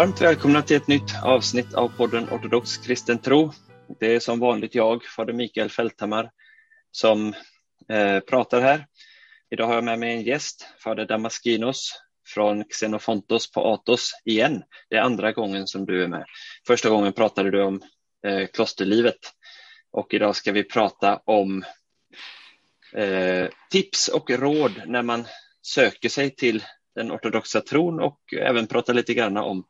[0.00, 3.52] Varmt välkomna till ett nytt avsnitt av podden Ortodox kristen tro.
[3.98, 6.30] Det är som vanligt jag, fader Mikael Fälthammar,
[6.90, 7.34] som
[7.88, 8.86] eh, pratar här.
[9.50, 11.92] Idag har jag med mig en gäst, fader Damaskinos
[12.26, 14.62] från Xenofontos på Atos igen.
[14.90, 16.24] Det är andra gången som du är med.
[16.66, 17.82] Första gången pratade du om
[18.26, 19.20] eh, klosterlivet
[19.92, 21.64] och idag ska vi prata om
[22.92, 25.24] eh, tips och råd när man
[25.62, 29.64] söker sig till den ortodoxa tron och även prata lite grann om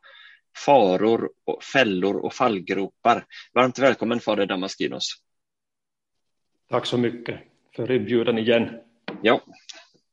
[0.57, 3.25] faror, och fällor och fallgropar.
[3.53, 5.15] Varmt välkommen Fader Damaskinos.
[6.69, 7.39] Tack så mycket
[7.75, 8.69] för inbjudan igen.
[9.21, 9.41] Ja,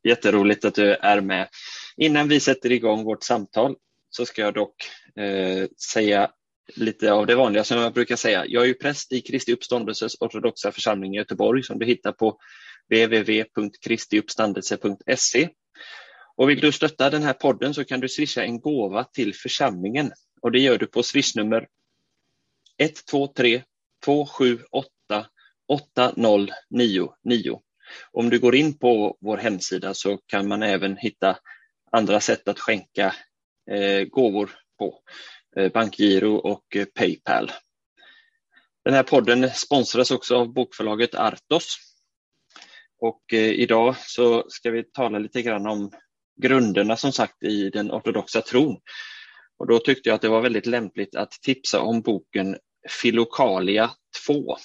[0.02, 1.48] jätteroligt att du är med.
[1.96, 3.76] Innan vi sätter igång vårt samtal
[4.10, 4.74] så ska jag dock
[5.16, 6.30] eh, säga
[6.76, 8.46] lite av det vanliga som jag brukar säga.
[8.46, 12.38] Jag är ju präst i Kristi uppståndelses ortodoxa församling i Göteborg som du hittar på
[12.90, 15.48] www.kristiuppstandelse.se.
[16.36, 20.12] Och vill du stötta den här podden så kan du swisha en gåva till församlingen
[20.40, 21.68] och det gör du på swishnummer
[22.78, 23.62] 123
[24.04, 25.26] 278
[25.68, 27.60] 8099.
[28.12, 31.38] Om du går in på vår hemsida så kan man även hitta
[31.92, 33.14] andra sätt att skänka
[33.70, 34.98] eh, gåvor på,
[35.56, 37.52] eh, bankgiro och eh, Paypal.
[38.84, 41.76] Den här podden sponsras också av bokförlaget Artos.
[43.00, 45.90] Och eh, idag så ska vi tala lite grann om
[46.42, 48.76] grunderna som sagt i den ortodoxa tron.
[49.58, 52.56] Och då tyckte jag att det var väldigt lämpligt att tipsa om boken
[52.88, 53.90] Filokalia
[54.26, 54.56] 2.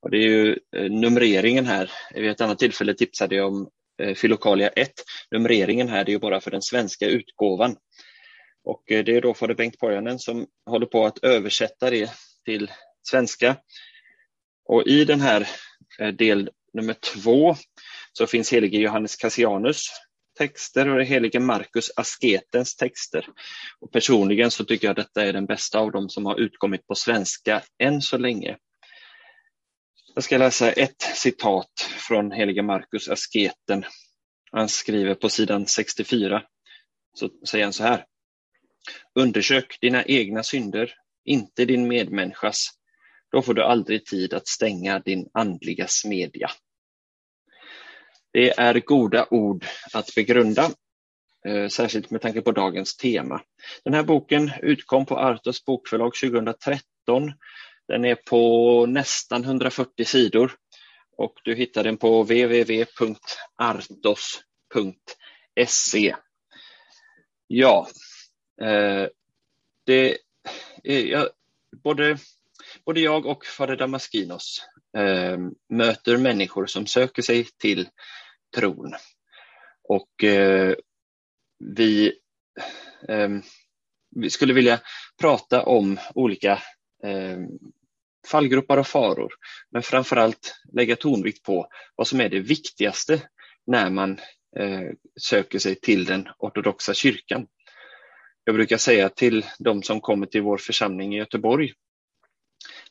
[0.00, 1.90] Och det är ju eh, numreringen här.
[2.14, 3.68] Vid ett annat tillfälle tipsade jag om
[4.02, 4.92] eh, Filokalia 1.
[5.30, 7.76] Numreringen här är ju bara för den svenska utgåvan.
[8.64, 12.10] Och eh, det är då fader Bengt Pojanen som håller på att översätta det
[12.44, 12.70] till
[13.08, 13.56] svenska.
[14.64, 15.48] Och i den här
[16.12, 17.56] del nummer två
[18.12, 19.90] så finns helige Johannes Cassianus
[20.40, 23.26] texter och det helige Markus Asketens texter.
[23.80, 26.94] Och personligen så tycker jag detta är den bästa av dem som har utkommit på
[26.94, 28.56] svenska än så länge.
[30.14, 31.70] Jag ska läsa ett citat
[32.08, 33.84] från helige Markus Asketen.
[34.52, 36.42] Han skriver på sidan 64,
[37.14, 38.04] så säger han så här.
[39.14, 42.70] Undersök dina egna synder, inte din medmänniskas.
[43.32, 46.50] Då får du aldrig tid att stänga din andliga smedja.
[48.32, 50.70] Det är goda ord att begrunda,
[51.48, 53.40] eh, särskilt med tanke på dagens tema.
[53.84, 57.32] Den här boken utkom på Artos bokförlag 2013.
[57.88, 60.52] Den är på nästan 140 sidor
[61.16, 62.96] och du hittar den på www.artos.se.
[67.46, 67.88] Ja,
[68.62, 69.06] eh,
[69.86, 70.18] det
[70.84, 71.28] är,
[71.82, 72.18] både,
[72.84, 74.62] både jag och fader Damaskinos
[74.96, 75.38] eh,
[75.68, 77.88] möter människor som söker sig till
[78.56, 78.94] tron.
[79.88, 80.74] Och eh,
[81.58, 82.12] vi,
[83.08, 83.28] eh,
[84.16, 84.80] vi skulle vilja
[85.20, 86.52] prata om olika
[87.04, 87.38] eh,
[88.26, 89.32] fallgropar och faror,
[89.70, 93.22] men framför allt lägga tonvikt på vad som är det viktigaste
[93.66, 94.18] när man
[94.56, 94.90] eh,
[95.20, 97.46] söker sig till den ortodoxa kyrkan.
[98.44, 101.72] Jag brukar säga till de som kommer till vår församling i Göteborg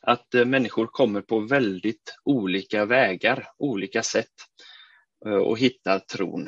[0.01, 4.33] att eh, människor kommer på väldigt olika vägar, olika sätt
[5.25, 6.47] Eh, och hittar tron.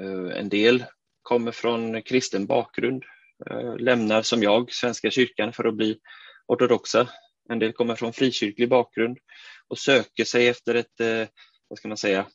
[0.00, 0.84] Eh, en del
[1.22, 3.04] kommer från kristen bakgrund,
[3.50, 5.98] eh, lämnar som jag Svenska kyrkan för att bli
[6.46, 7.08] ortodoxa.
[7.48, 9.18] En del kommer från frikyrklig bakgrund
[9.68, 11.28] och söker sig efter ett,
[11.68, 12.26] vad ska man säga,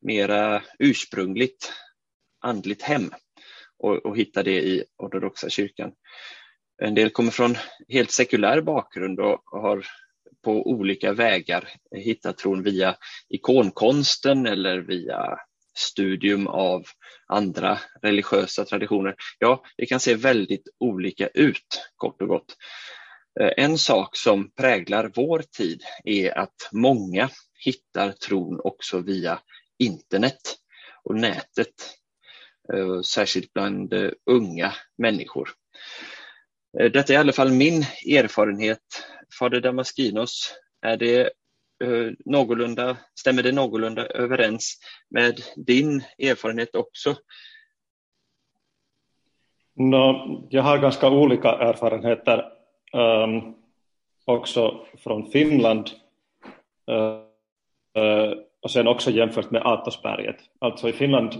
[0.00, 1.72] mera ursprungligt
[2.40, 3.10] andligt hem
[3.78, 5.92] och, och hittar det i ortodoxa kyrkan.
[6.82, 7.56] En del kommer från
[7.88, 9.86] helt sekulär bakgrund och har
[10.46, 12.96] på olika vägar eh, hittat tron via
[13.28, 15.38] ikonkonsten eller via
[15.76, 16.84] studium av
[17.26, 19.14] andra religiösa traditioner.
[19.38, 22.56] Ja, det kan se väldigt olika ut, kort och gott.
[23.40, 27.28] Eh, en sak som präglar vår tid är att många
[27.64, 29.38] hittar tron också via
[29.78, 30.56] internet
[31.04, 31.74] och nätet,
[32.74, 33.94] eh, särskilt bland
[34.30, 35.48] unga människor.
[36.92, 37.82] Detta är i alla fall min
[38.12, 39.06] erfarenhet.
[39.38, 41.20] Fader Damaskinos, är det
[41.84, 44.78] eh, någorlunda, stämmer det någorlunda överens
[45.10, 47.16] med din erfarenhet också?
[49.74, 52.44] No, jag har ganska olika erfarenheter
[52.92, 53.54] um,
[54.24, 55.90] också från Finland
[56.90, 60.36] uh, uh, och sen också jämfört med Atosberget.
[60.58, 61.34] Alltså i Finland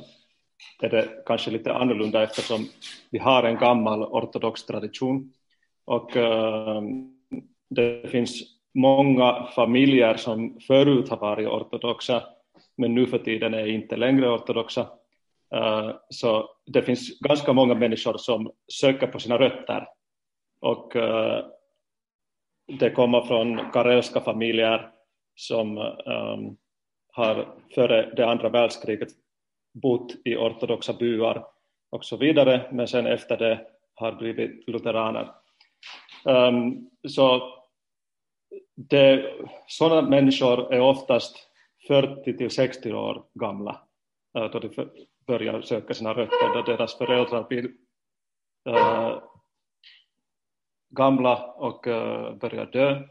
[0.82, 2.68] är det kanske lite annorlunda eftersom
[3.10, 5.32] vi har en gammal ortodox tradition
[5.84, 7.15] och um,
[7.68, 8.42] det finns
[8.74, 12.22] många familjer som förut har varit ortodoxa
[12.76, 14.88] men nu för tiden är inte längre ortodoxa.
[15.54, 19.88] Uh, så det finns ganska många människor som söker på sina rötter
[20.60, 21.38] och uh,
[22.78, 24.90] det kommer från karelska familjer
[25.34, 26.56] som um,
[27.12, 29.08] har före det andra världskriget
[29.74, 31.46] bott i ortodoxa byar
[31.90, 35.30] och så vidare, men sen efter det har blivit lutheraner.
[36.24, 37.55] Um, så
[38.74, 39.34] det,
[39.66, 41.36] sådana människor är oftast
[41.86, 43.80] 40 till 60 år gamla
[44.38, 44.90] eh, då de
[45.26, 47.70] börjar söka sina rötter, då deras föräldrar blir
[48.68, 49.22] äh, eh,
[50.90, 53.02] gamla och äh, börjar dö.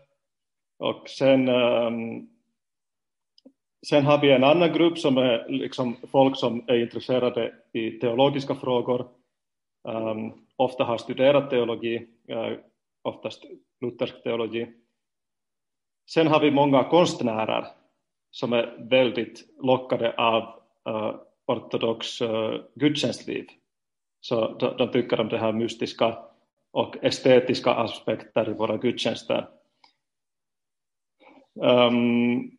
[0.79, 1.91] Och sen, äh,
[3.87, 8.55] sen har vi en annan grupp som är liksom folk som är intresserade i teologiska
[8.55, 9.07] frågor,
[9.87, 12.07] ehm, ofta har studerat teologi,
[13.01, 13.45] oftast
[13.81, 14.67] luthersk teologi.
[16.09, 17.67] Sen har vi många konstnärer
[18.31, 20.43] som är väldigt lockade av
[20.89, 21.15] uh,
[21.47, 23.47] ortodox uh, gudstjänstliv.
[24.21, 26.17] Så de, de tycker om det här mystiska
[26.73, 29.47] och estetiska aspekter i våra gudstjänster.
[31.61, 32.51] Um,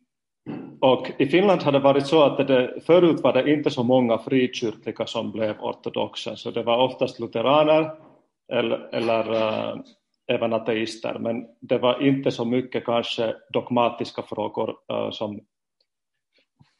[0.79, 4.17] och i Finland har det varit så att det, förut var det inte så många
[4.17, 7.91] frikyrkliga som blev ortodoxa, så det var oftast lutheraner
[8.53, 9.81] eller, eller uh,
[10.27, 15.39] även ateister, men det var inte så mycket kanske dogmatiska frågor uh, som,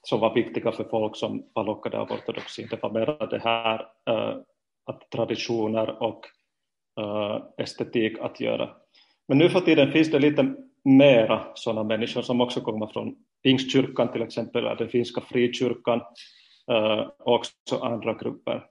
[0.02, 2.68] som var viktiga för folk som var lockade av ortodoxin.
[2.72, 3.80] Det var mer det här
[4.10, 4.42] uh,
[4.86, 6.26] att traditioner och
[7.00, 8.70] uh, estetik att göra.
[9.28, 14.12] Men nu för tiden finns det lite mera sådana människor som också kommer från Pingstkyrkan
[14.12, 16.02] till exempel, eller den finska frikyrkan
[16.72, 18.66] uh, och också andra grupper.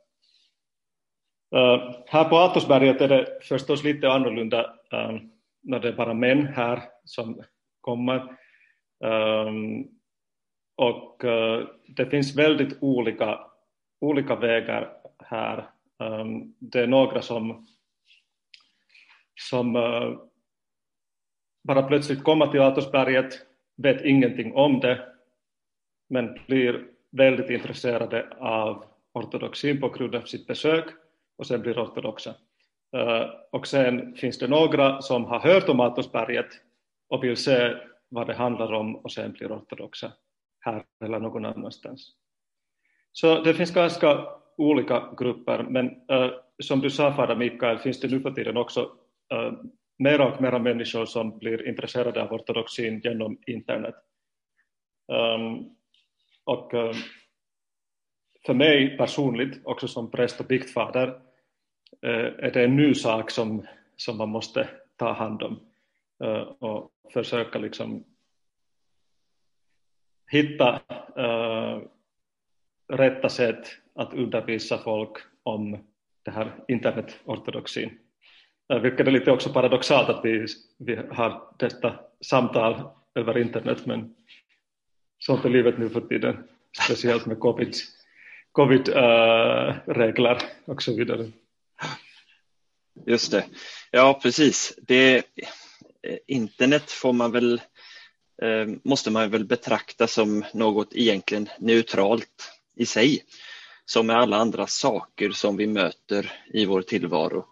[1.57, 5.31] Uh, här på Atosberget är det förstås lite annorlunda um,
[5.63, 7.43] när det är bara män här som
[7.81, 8.37] kommer.
[9.05, 9.89] Um,
[10.77, 13.41] och uh, det finns väldigt olika,
[14.01, 15.71] olika vägar här.
[15.99, 17.67] Um, det är några som
[19.51, 20.19] som uh,
[21.65, 23.35] bara plötsligt kommer till Atosberget,
[23.77, 25.07] vet ingenting om det,
[26.09, 30.87] men blir väldigt intresserade av ortodoxin på grund av sitt besök
[31.39, 32.35] och sen blir ortodoxa.
[32.97, 36.49] Eh, och sen finns det några som har hört om Atosberget
[37.09, 37.75] och vill se
[38.09, 40.13] vad det handlar om och sen blir ortodoxa
[40.61, 42.15] här eller någon annanstans.
[43.13, 46.31] Så det finns ganska olika grupper, men uh,
[46.63, 48.91] som du sa Fader Mikael finns det nu för tiden också
[49.33, 49.53] eh, uh,
[49.99, 53.95] mera och mera människor som blir intresserade av ortodoxin genom internet.
[55.13, 55.77] Um,
[56.45, 56.95] och um,
[58.47, 61.15] för mig personligt, också som präst och biktfader, uh,
[62.03, 63.67] Eh, är det en ny sak som,
[63.97, 65.61] som man måste ta hand om
[66.25, 68.05] uh, och försöka liksom
[70.31, 70.81] hitta
[71.19, 71.83] uh,
[72.89, 75.13] rätta sätt att undervisa folk
[75.43, 75.79] om
[76.23, 77.99] det här internetortodoxin.
[78.83, 80.47] Vilket är lite också paradoxalt att vi,
[80.79, 82.83] vi har detta samtal
[83.15, 84.15] över internet, men
[85.19, 86.49] sånt är livet nu för tiden,
[86.85, 87.75] speciellt med covid,
[88.53, 91.27] covid, uh, och så vidare.
[93.07, 93.45] Just det.
[93.91, 94.75] Ja, precis.
[94.79, 97.61] Det, eh, internet får man väl,
[98.43, 103.25] eh, måste man väl betrakta som något egentligen neutralt i sig,
[103.85, 107.47] som med alla andra saker som vi möter i vår tillvaro.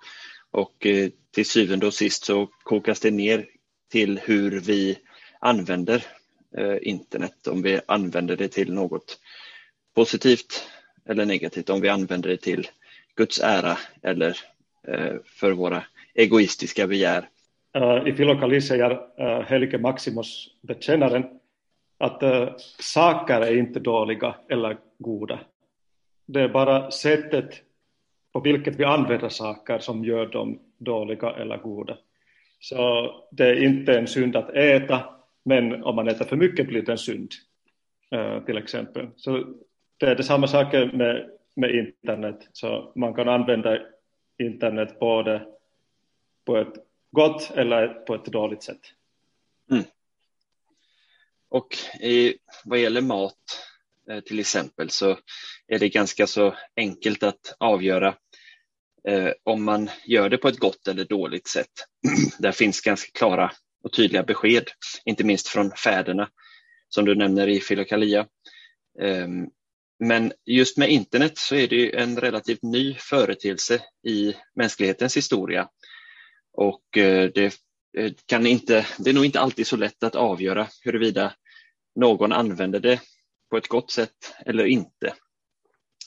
[0.50, 3.46] Och eh, till syvende och sist så kokas det ner
[3.90, 4.98] till hur vi
[5.40, 6.06] använder
[6.56, 9.18] eh, internet, om vi använder det till något
[9.94, 10.68] positivt
[11.08, 12.68] eller negativt, om vi använder det till
[13.16, 14.38] Guds ära eller
[14.88, 15.82] Eh, för våra
[16.14, 17.28] egoistiska begär.
[17.74, 21.24] Eh, I Filokali säger eh, helige Maximus, bekännaren,
[21.98, 22.22] att
[22.78, 25.40] saker är inte dåliga eller goda.
[26.26, 27.62] Det är bara sättet
[28.32, 31.98] på vilket vi använder saker som gör dem dåliga eller goda.
[32.60, 35.04] Så det är inte en synd att äta,
[35.44, 37.30] men om man äter för mycket blir det en synd,
[38.46, 39.08] till exempel.
[39.16, 39.44] Så
[39.96, 43.78] det är samma sak med, med internet, så man kan använda
[44.38, 45.46] internet både
[46.44, 46.74] på ett
[47.10, 48.80] gott eller på ett dåligt sätt.
[49.70, 49.84] Mm.
[51.48, 53.38] Och i, vad gäller mat
[54.10, 55.18] eh, till exempel så
[55.66, 58.14] är det ganska så enkelt att avgöra
[59.08, 61.72] eh, om man gör det på ett gott eller dåligt sätt.
[62.38, 64.64] Där finns ganska klara och tydliga besked,
[65.04, 66.28] inte minst från fäderna
[66.88, 68.26] som du nämner i Filokalia.
[69.00, 69.28] Eh,
[70.08, 75.68] men just med internet så är det en relativt ny företeelse i mänsklighetens historia
[76.52, 77.54] och eh, det,
[77.98, 81.34] eh, kan inte, det är nog inte alltid så lätt att avgöra huruvida
[81.94, 83.00] någon använder det
[83.50, 85.14] på ett gott sätt eller inte.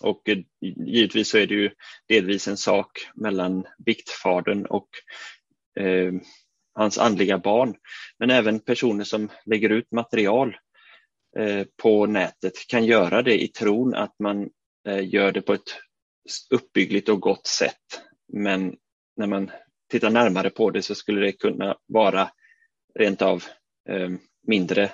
[0.01, 0.37] Och eh,
[0.85, 1.69] givetvis så är det ju
[2.07, 4.89] delvis en sak mellan biktfadern och
[5.79, 6.13] eh,
[6.73, 7.75] hans andliga barn,
[8.19, 10.57] men även personer som lägger ut material
[11.37, 14.49] Eh, på nätet kan göra det i tron att man
[14.87, 15.79] eh, gör det på ett
[16.49, 18.01] uppbyggligt och gott sätt.
[18.33, 18.75] Men
[19.15, 19.51] när man
[19.91, 22.29] tittar närmare på det så skulle det kunna vara
[22.99, 23.43] rent av
[23.89, 24.09] eh,
[24.47, 24.91] mindre,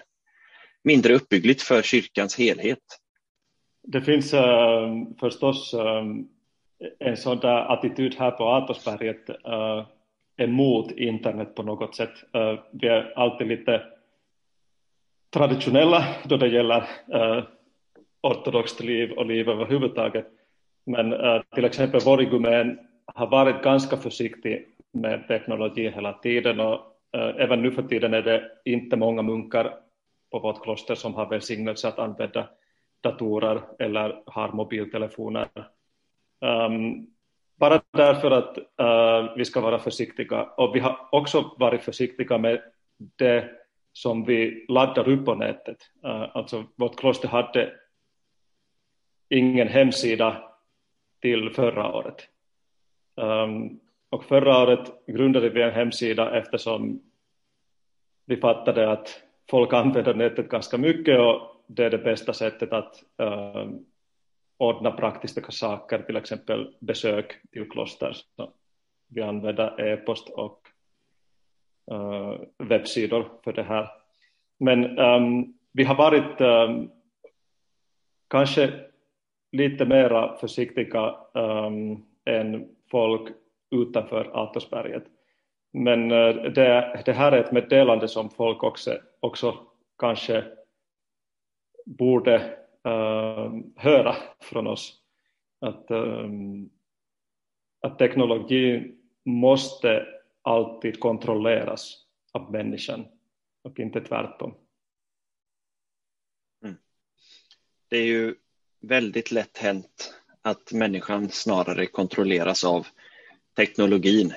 [0.84, 2.84] mindre uppbyggligt för kyrkans helhet.
[3.84, 6.06] Det finns äh, förstås äh,
[7.00, 9.86] en sån där attityd här på Atosberget äh,
[10.38, 12.14] emot internet på något sätt.
[12.34, 13.82] Äh, vi är alltid lite
[15.34, 17.44] traditionella då det gäller äh,
[18.22, 20.28] ortodoxt liv och liv överhuvudtaget.
[20.86, 26.80] Men äh, till exempel Vorigumén har varit ganska försiktig med teknologi hela tiden och
[27.14, 29.74] äh, även nu för tiden är det inte många munkar
[30.32, 32.50] på vårt kloster som har välsignelse att använda
[33.02, 35.48] datorer eller har mobiltelefoner.
[36.42, 37.08] Um,
[37.56, 42.62] bara därför att uh, vi ska vara försiktiga och vi har också varit försiktiga med
[43.16, 43.63] det
[43.94, 45.78] som vi laddar upp på nätet.
[46.06, 47.74] Uh, alltså vårt kloster hade
[49.30, 50.44] ingen hemsida
[51.22, 52.30] till förra året.
[53.16, 57.02] Um, och förra året grundade vi en hemsida eftersom
[58.26, 63.04] vi fattade att folk använder nätet ganska mycket och det är det bästa sättet att
[63.22, 63.70] uh,
[64.58, 68.14] ordna praktiska saker, till exempel besök till kloster.
[68.36, 68.54] Så
[69.08, 70.68] vi använder e-post och
[71.92, 73.90] uh, webbsidor för det här.
[74.60, 76.92] Men um, vi har varit um,
[78.28, 78.74] kanske
[79.52, 83.32] lite mera försiktiga um, än folk
[83.72, 85.04] utanför Atosberget.
[85.74, 89.58] Men uh, det, det, här är ett meddelande som folk också, också
[89.98, 90.44] kanske
[91.86, 92.36] borde
[92.88, 95.00] uh, höra från oss.
[95.62, 96.70] Att, um,
[97.82, 98.92] att teknologi
[99.26, 100.06] måste
[100.44, 103.06] alltid kontrolleras av människan
[103.62, 104.56] och inte tvärtom.
[106.64, 106.76] Mm.
[107.88, 108.36] Det är ju
[108.80, 112.88] väldigt lätt hänt att människan snarare kontrolleras av
[113.56, 114.34] teknologin.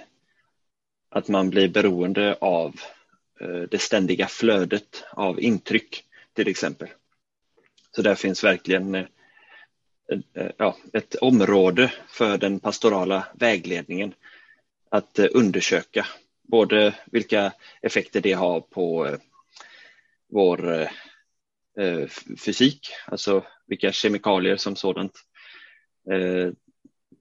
[1.08, 2.80] Att man blir beroende av
[3.40, 6.88] eh, det ständiga flödet av intryck till exempel.
[7.90, 9.06] Så där finns verkligen eh,
[10.34, 14.14] eh, ja, ett område för den pastorala vägledningen
[14.90, 16.07] att eh, undersöka
[16.43, 17.52] både vilka
[17.83, 19.19] effekter det har på eh,
[20.28, 20.88] vår
[21.78, 22.07] eh,
[22.38, 25.12] fysik, alltså vilka kemikalier som sådant,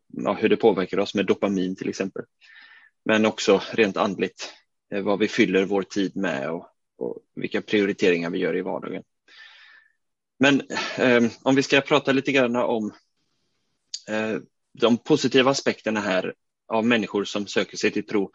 [0.08, 2.26] ja, hur det påverkar oss med dopamin till exempel.
[3.06, 4.54] Men också rent andligt,
[4.90, 6.68] vad vi fyller vår tid med och,
[6.98, 9.04] och vilka prioriteringar vi gör i vardagen.
[10.40, 10.62] Men
[10.98, 12.94] eh, om vi ska prata lite grann om
[14.08, 14.38] eh,
[14.74, 16.34] de positiva aspekterna här
[16.68, 18.32] av människor som söker sig till tro.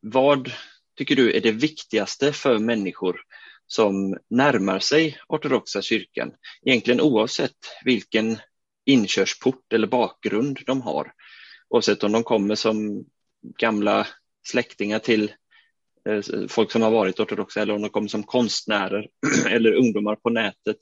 [0.00, 0.52] Vad
[0.96, 3.20] tycker du är det viktigaste för människor
[3.66, 6.32] som närmar sig ortodoxa kyrkan?
[6.62, 8.38] Egentligen oavsett vilken
[8.86, 11.12] inkörsport eller bakgrund de har.
[11.68, 13.04] Oavsett om de kommer som
[13.58, 14.06] gamla
[14.46, 15.32] släktingar till
[16.08, 19.08] eh, folk som har varit ortodoxa eller om de kommer som konstnärer
[19.48, 20.76] eller ungdomar på nätet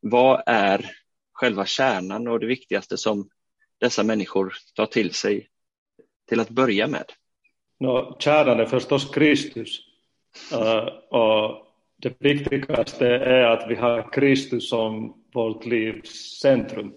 [0.00, 0.90] vad är
[1.32, 3.28] själva kärnan och det viktigaste som
[3.80, 5.48] dessa människor tar till sig
[6.28, 7.04] till att börja med?
[7.80, 9.80] No, kärnan är förstås Kristus.
[10.52, 11.66] Uh, och
[11.96, 16.94] det viktigaste är att vi har Kristus som vårt livs centrum.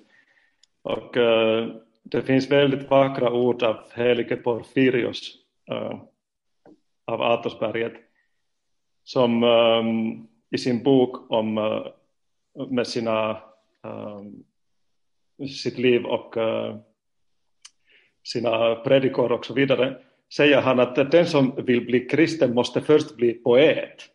[0.82, 1.68] Och uh,
[2.04, 5.34] det finns väldigt vackra ord av helige Porfirios
[5.72, 6.02] uh,
[7.06, 7.94] av Atosberget
[9.04, 11.54] som um, i sin bok om
[12.70, 13.42] med sina,
[13.84, 14.44] um,
[15.48, 16.76] sitt liv och uh,
[18.28, 19.98] sina predikor och så vidare
[20.34, 24.10] säger han att den som vill bli kristen måste först bli poet.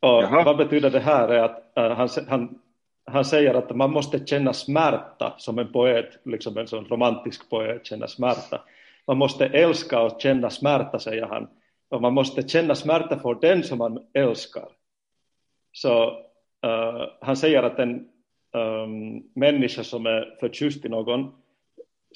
[0.00, 1.28] Och vad betyder det här?
[1.28, 2.58] Är att, uh, han, han,
[3.04, 7.86] han säger att man måste känna smärta som en poet, liksom en sån romantisk poet
[7.86, 8.60] känner smärta.
[9.06, 11.48] Man måste älska och känna smärta, säger han.
[11.88, 14.68] Och man måste känna smärta för den som man älskar.
[15.72, 16.10] Så
[16.66, 18.08] uh, han säger att en
[18.52, 21.32] um, människa som är förtjust i någon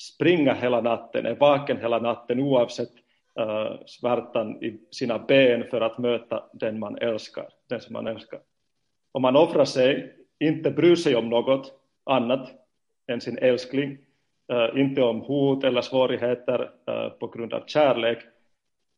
[0.01, 2.93] springa hela natten, är vaken hela natten oavsett
[3.41, 8.41] uh, svärtan i sina ben för att möta den man älskar, den som man älskar.
[9.13, 11.73] Om man offrar sig, inte bryr sig om något
[12.05, 12.51] annat
[13.07, 13.99] än sin älskling,
[14.53, 18.19] uh, inte om hot eller svårigheter uh, på grund av kärlek,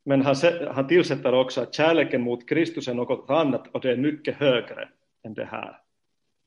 [0.04, 0.34] men han,
[0.70, 4.88] han tillsätter också att kärleken mot Kristus är något annat och det är mycket högre
[5.24, 5.78] än det här.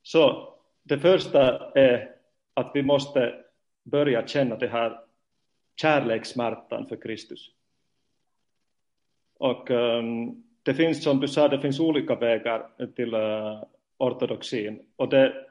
[0.04, 2.10] Så det första är
[2.54, 3.45] att vi måste
[3.86, 5.00] börja känna det här
[5.82, 7.52] kärlekssmärtan för Kristus.
[9.38, 13.64] Och um, det finns, som du sa, det finns olika vägar till uh,
[13.98, 14.80] ortodoxin.
[14.96, 15.46] Och det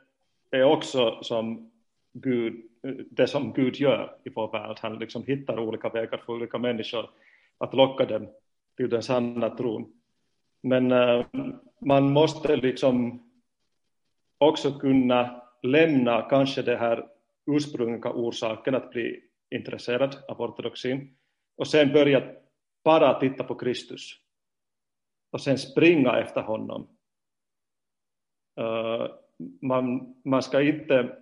[0.50, 1.70] är också som
[2.12, 2.62] Gud,
[3.10, 4.78] det som Gud gör i vår värld.
[4.80, 7.10] Han liksom hittar olika vägar för olika människor
[7.58, 8.28] att locka dem
[8.76, 9.92] till den sanna tron.
[10.62, 11.26] Men uh,
[11.80, 13.22] man måste liksom
[14.38, 17.13] också kunna lämna kanske det här
[17.46, 19.20] ursprungliga orsaken att bli
[19.50, 21.16] intresserad av ortodoxin
[21.56, 22.22] och sen börja
[22.84, 24.20] bara titta på Kristus
[25.30, 26.88] och sen springa efter honom.
[28.60, 29.06] Uh,
[29.60, 31.16] man, man ska inte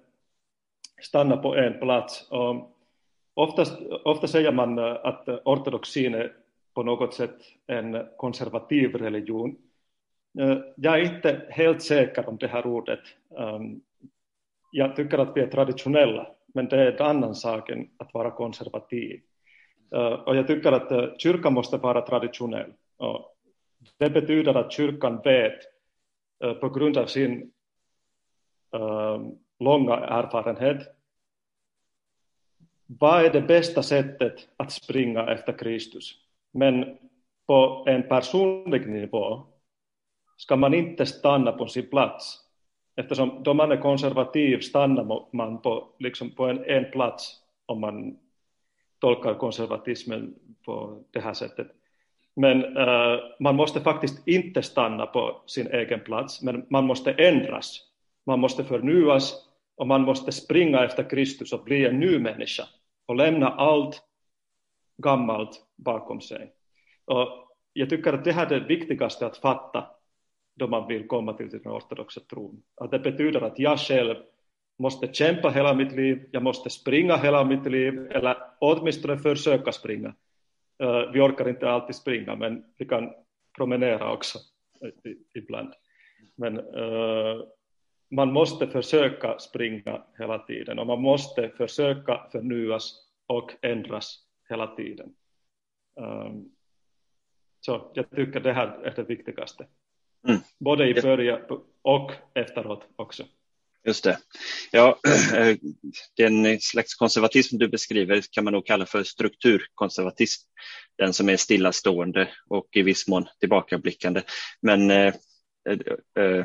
[1.02, 2.30] stanna på en plats.
[2.30, 2.78] Och
[3.34, 6.32] oftast, ofta säger man eh, att ortodoxin är
[6.74, 7.36] på något sätt
[7.66, 9.56] en konservativ religion.
[10.40, 13.00] Uh, jag är inte helt säker om det här ordet.
[13.38, 13.80] Ehm,
[14.74, 18.30] jag tycker att vi är traditionella, men det är en annan sak än att vara
[18.30, 19.20] konservativ.
[19.94, 22.72] Uh, och jag tycker att uh, kyrkan måste vara traditionell.
[22.96, 23.36] Och
[23.98, 25.58] det betyder att kyrkan vet,
[26.44, 27.52] uh, på grund av sin
[29.60, 30.88] långa erfarenhet,
[32.86, 36.14] vad är det bästa sättet att springa efter Kristus?
[36.52, 36.98] Men
[37.46, 39.46] på en personlig nivå
[40.36, 42.41] ska man inte stanna på sin plats
[42.96, 48.16] eftersom då man är konservativ stannar man på, liksom på en, en plats om man
[48.98, 50.34] tolkar konservatismen
[50.64, 51.66] på det här sättet.
[52.36, 57.80] Men uh, man måste faktiskt inte stanna på sin egen plats, men man måste ändras.
[58.26, 59.34] Man måste förnyas
[59.76, 62.64] och man måste springa efter Kristus och bli en ny människa
[63.06, 64.02] och lämna allt
[64.96, 66.52] gammalt bakom sig.
[67.04, 67.28] Och
[67.72, 69.86] jag tycker att det här är det viktigaste att fatta
[70.54, 72.62] då man vill komma till den ortodoxa tron.
[72.74, 74.16] Att det betyder att jag själv
[74.78, 80.14] måste kämpa hela mitt liv, jag måste springa hela mitt liv, eller åtminstone försöka springa.
[80.78, 83.10] Eh, vi orkar inte alltid springa, men vi kan
[83.56, 84.38] promenera också
[84.80, 85.72] eh, ibland.
[86.36, 87.42] Men uh,
[88.10, 92.92] man måste försöka springa hela tiden och man måste försöka förnyas
[93.26, 95.14] och ändras hela tiden.
[96.00, 96.52] Um,
[97.60, 99.66] så jag tycker det här är det viktigaste.
[100.28, 100.40] Mm.
[100.58, 101.40] Både i början
[101.82, 103.24] och efteråt också.
[103.84, 104.18] Just det.
[104.70, 104.98] Ja,
[106.16, 110.42] den slags konservatism du beskriver kan man nog kalla för strukturkonservatism.
[110.98, 114.22] Den som är stillastående och i viss mån tillbakablickande.
[114.60, 115.14] Men eh,
[116.18, 116.44] eh,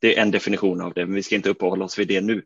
[0.00, 2.42] det är en definition av det, men vi ska inte uppehålla oss vid det nu.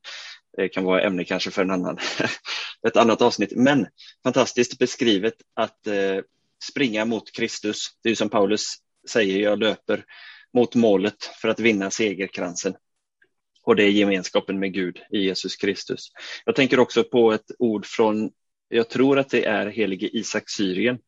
[0.57, 1.99] Det kan vara ämne kanske för en annan,
[2.89, 3.53] ett annat avsnitt.
[3.57, 3.87] Men
[4.23, 6.19] fantastiskt beskrivet att eh,
[6.65, 7.87] springa mot Kristus.
[8.03, 8.77] Det är som Paulus
[9.09, 10.05] säger, jag löper
[10.55, 12.75] mot målet för att vinna segerkransen.
[13.63, 16.09] Och det är gemenskapen med Gud i Jesus Kristus.
[16.45, 18.31] Jag tänker också på ett ord från,
[18.69, 20.99] jag tror att det är helige Isak Syrien,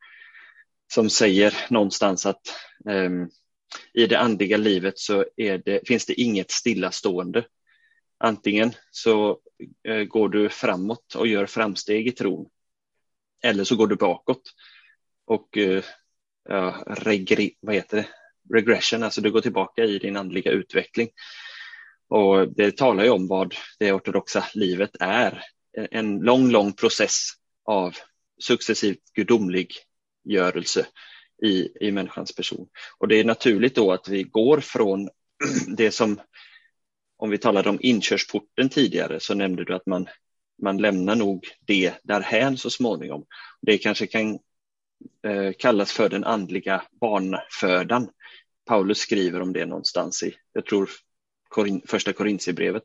[0.92, 2.40] som säger någonstans att
[2.85, 3.30] um,
[3.92, 7.44] i det andliga livet så det, finns det inget stillastående.
[8.18, 9.38] Antingen så
[9.88, 12.46] uh, går du framåt och gör framsteg i tron,
[13.42, 14.42] eller så går du bakåt
[15.26, 15.85] och eh,
[16.50, 18.07] uh, uh, regri, vad heter det?
[18.52, 21.09] Regression, alltså du går tillbaka i din andliga utveckling.
[22.09, 25.42] Och det talar ju om vad det ortodoxa livet är.
[25.90, 27.28] En lång, lång process
[27.64, 27.96] av
[28.42, 29.72] successivt gudomlig
[30.24, 30.87] görelse
[31.42, 32.68] i, i människans person.
[32.98, 35.09] Och det är naturligt då att vi går från
[35.76, 36.20] det som,
[37.16, 40.09] om vi talade om inkörsporten tidigare, så nämnde du att man,
[40.62, 43.24] man lämnar nog det därhän så småningom.
[43.62, 44.38] Det kanske kan
[45.25, 48.09] Eh, kallas för den andliga barnfödan.
[48.67, 50.90] Paulus skriver om det någonstans i, jag tror,
[51.87, 52.83] första Korintierbrevet.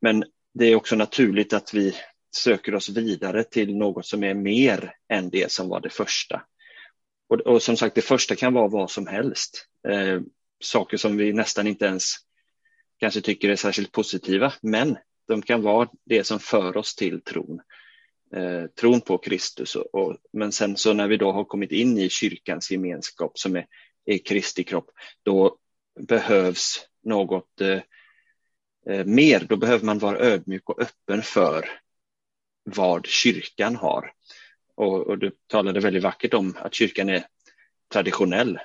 [0.00, 0.24] Men
[0.54, 1.94] det är också naturligt att vi
[2.36, 6.42] söker oss vidare till något som är mer än det som var det första.
[7.28, 9.66] Och, och som sagt, det första kan vara vad som helst.
[9.88, 10.20] Eh,
[10.60, 12.14] saker som vi nästan inte ens
[12.98, 14.98] kanske tycker är särskilt positiva, men
[15.28, 17.60] de kan vara det som för oss till tron.
[18.36, 19.76] Eh, tron på Kristus.
[19.76, 23.56] Och, och, men sen så när vi då har kommit in i kyrkans gemenskap som
[23.56, 23.66] är
[24.04, 24.90] är Kristi kropp,
[25.22, 25.58] då
[26.00, 27.80] behövs något eh,
[28.86, 29.46] eh, mer.
[29.48, 31.68] Då behöver man vara ödmjuk och öppen för
[32.64, 34.12] vad kyrkan har.
[34.74, 37.26] Och, och du talade väldigt vackert om att kyrkan är
[37.92, 38.58] traditionell.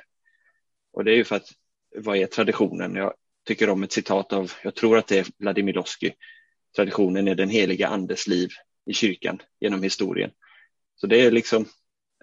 [0.93, 1.49] Och det är ju för att,
[1.95, 2.95] vad är traditionen?
[2.95, 3.13] Jag
[3.47, 6.11] tycker om ett citat av, jag tror att det är Vladimir Losky,
[6.75, 8.49] traditionen är den heliga andes liv
[8.85, 10.31] i kyrkan genom historien.
[10.95, 11.65] Så det är liksom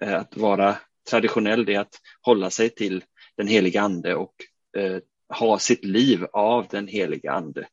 [0.01, 0.77] eh, att vara
[1.09, 3.03] traditionell, det är att hålla sig till
[3.37, 4.33] den heliga ande och
[4.77, 4.97] eh,
[5.29, 7.67] ha sitt liv av den heliga ande.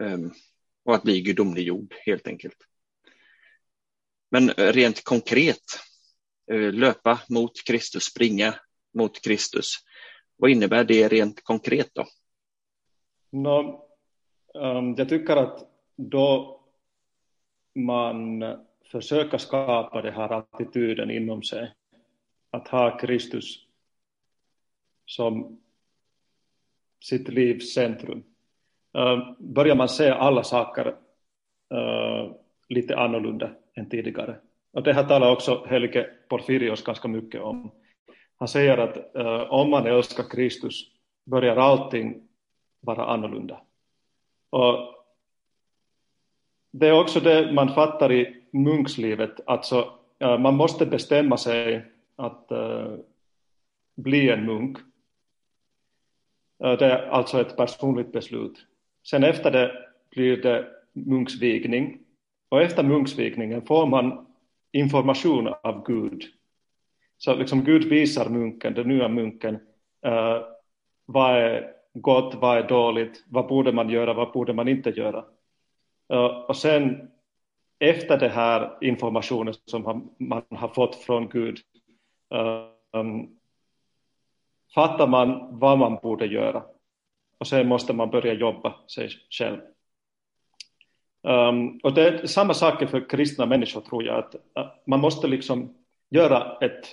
[0.00, 0.32] um,
[0.84, 2.56] och att bli gudomliggjord helt enkelt.
[4.30, 5.62] Men eh, rent konkret,
[6.52, 8.54] eh, löpa mot Kristus, springa
[8.94, 9.74] mot Kristus.
[10.36, 12.06] Vad innebär det rent konkret då?
[13.32, 13.86] No,
[14.54, 16.57] um, jag tycker att då
[17.84, 18.44] man
[18.92, 21.74] försöker skapa den här attityden inom sig,
[22.50, 23.66] att ha Kristus
[25.06, 25.60] som
[27.00, 28.24] sitt livs centrum,
[28.94, 30.86] eh, börjar man se alla saker
[31.70, 32.32] eh,
[32.68, 34.36] lite annorlunda än tidigare.
[34.72, 37.70] Och det här talar också Helge Porfirios ganska mycket om.
[38.38, 40.84] Han säger att uh, om man älskar Kristus
[41.24, 42.28] börjar allting
[42.80, 43.60] vara annorlunda.
[44.50, 44.97] Och
[46.78, 51.84] det är också det man fattar i munkslivet, alltså eh, man måste bestämma sig
[52.16, 52.96] att uh,
[53.96, 54.78] bli en munk.
[56.64, 58.66] Eh, det är alltså ett personligt beslut.
[59.06, 59.72] Sen efter det
[60.10, 61.98] blir det munksvigning
[62.48, 64.26] och efter munksvigningen får man
[64.72, 66.24] information av Gud
[67.18, 69.54] så liksom Gud visar munken, den nya munken,
[70.06, 70.42] uh,
[71.06, 75.24] vad är gott, vad är dåligt, vad borde man göra, vad borde man inte göra.
[76.12, 77.10] Eh, och sen
[77.78, 81.58] efter den här informationen som man har fått från Gud
[82.34, 83.38] eh, um,
[84.74, 86.62] fattar man vad man borde göra.
[87.38, 89.60] Och sen måste man börja jobba sig själv.
[91.22, 94.34] Um, och det är samma sak för kristna människor tror jag, att,
[94.86, 95.74] man måste liksom
[96.10, 96.86] göra ett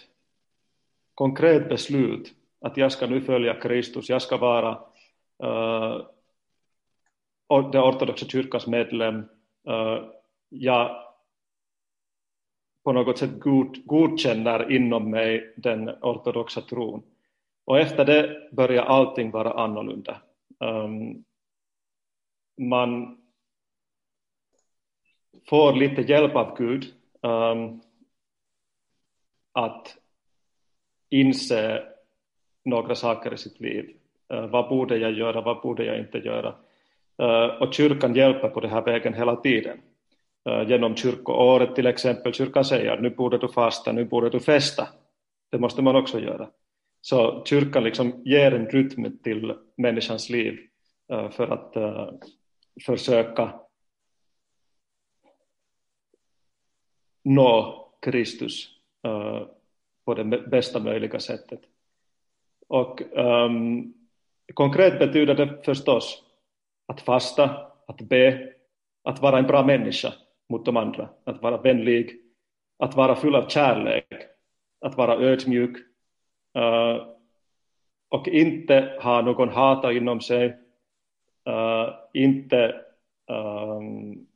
[1.15, 4.79] konkret beslut att jag ska nu följa Kristus, jag ska vara
[5.43, 6.05] uh,
[7.49, 9.15] den ortodoxa kyrkans medlem,
[9.69, 10.09] uh,
[10.49, 11.05] jag
[12.85, 17.03] på något sätt god, godkänner inom mig den ortodoxa tron.
[17.65, 20.21] Och efter det börjar allting vara annorlunda.
[20.59, 21.23] Um,
[22.57, 23.17] man
[25.49, 27.81] får lite hjälp av Gud um,
[29.51, 29.97] att
[31.09, 31.83] inse
[32.65, 33.97] några saker i sitt liv.
[34.33, 36.55] Uh, vad borde jag göra, vad borde jag inte göra?
[37.59, 39.77] Och kyrkan hjälper på den här vägen hela tiden.
[40.67, 44.87] Genom kyrkoåret till exempel, kyrkan säger nu borde du fasta, nu borde du festa.
[45.51, 46.49] Det måste man också göra.
[47.01, 50.59] Så kyrkan liksom ger en rytm till människans liv
[51.07, 51.73] för att
[52.85, 53.59] försöka
[57.23, 58.69] nå Kristus
[60.05, 61.59] på det bästa möjliga sättet.
[62.67, 63.93] Och um,
[64.53, 66.23] konkret betyder det förstås
[66.95, 68.53] att fasta, att be,
[69.03, 70.13] att vara en bra människa
[70.49, 72.21] mot de andra, att vara vänlig,
[72.79, 74.13] att vara full av kärlek,
[74.81, 75.77] att vara ödmjuk
[76.57, 77.07] uh,
[78.09, 80.47] och inte ha någon hata inom sig,
[81.49, 82.81] uh, inte
[83.27, 84.27] um,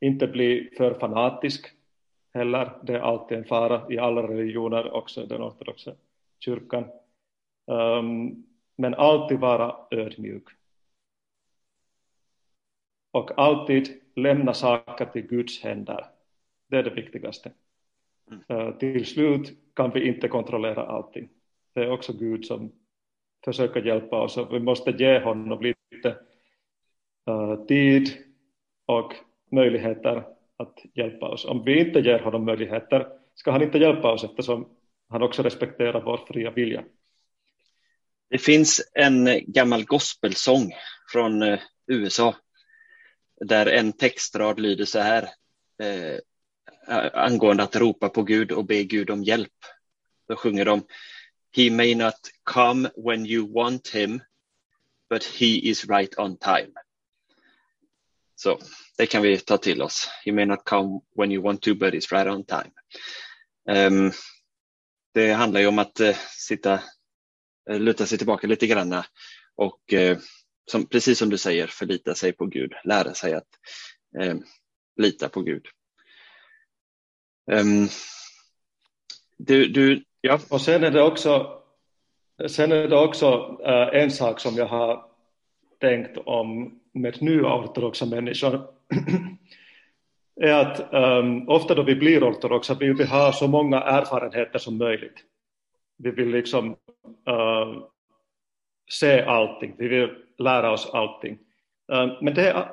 [0.00, 1.66] inte bli för fanatisk
[2.34, 2.70] heller.
[2.82, 5.92] Det är alltid en fara i alla religioner, också den ortodoxa
[6.38, 6.84] kyrkan.
[7.66, 8.47] Um,
[8.78, 10.44] men alltid vara ödmjuk.
[13.10, 16.06] Och alltid lämna saker till Guds händer.
[16.68, 17.52] Det är det viktigaste.
[18.50, 21.28] Uh, till slut kan vi inte kontrollera allting.
[21.74, 22.72] Det är också Gud som
[23.44, 26.16] försöker hjälpa oss och vi måste ge honom lite
[27.30, 28.08] uh, tid
[28.86, 29.14] och
[29.50, 30.24] möjligheter
[30.56, 31.44] att hjälpa oss.
[31.44, 34.68] Om vi inte ger honom möjligheter ska han inte hjälpa oss eftersom
[35.08, 36.84] han också respekterar vår fria vilja.
[38.30, 40.72] Det finns en gammal gospelsång
[41.12, 42.36] från eh, USA
[43.40, 45.22] där en textrad lyder så här
[45.82, 46.18] eh,
[47.12, 49.52] angående att ropa på Gud och be Gud om hjälp.
[50.28, 50.86] Då sjunger de
[51.56, 52.14] He may not
[52.44, 54.20] come when you want him
[55.10, 56.72] but he is right on time.
[58.36, 58.58] Så
[58.98, 60.08] det kan vi ta till oss.
[60.24, 62.70] He may not come when you want to, but it's right on time.
[63.68, 64.12] Um,
[65.14, 66.80] det handlar ju om att uh, sitta,
[67.68, 69.02] Eh, luta sig tillbaka lite grann
[69.56, 70.18] och eh,
[70.70, 73.48] som, precis som du säger, förlita sig på Gud, lära sig att
[74.20, 74.36] eh,
[74.96, 75.66] lita på Gud.
[77.50, 77.88] Um,
[79.36, 80.40] du, du, ja.
[80.50, 81.62] Och sen är det också,
[82.48, 83.58] sen är det också
[83.92, 85.04] en sak som jag har
[85.80, 88.70] tänkt om med nya ortodoxa människor
[90.40, 94.78] är att um, ofta då vi blir ortodoxa vill vi ha så många erfarenheter som
[94.78, 95.24] möjligt.
[95.96, 96.76] Vi vill liksom
[97.28, 97.84] uh,
[98.90, 101.38] se allting, vi vill lära oss allting.
[101.92, 102.72] Uh, men det är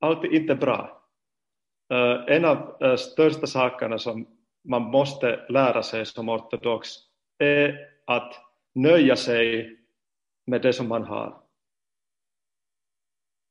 [0.00, 1.02] alltid inte bra.
[1.92, 4.26] Uh, en av uh, största sakerna som
[4.64, 6.88] man måste lära sig som ortodox
[7.38, 8.34] är att
[8.74, 9.76] nöja sig
[10.46, 11.42] med det som man har.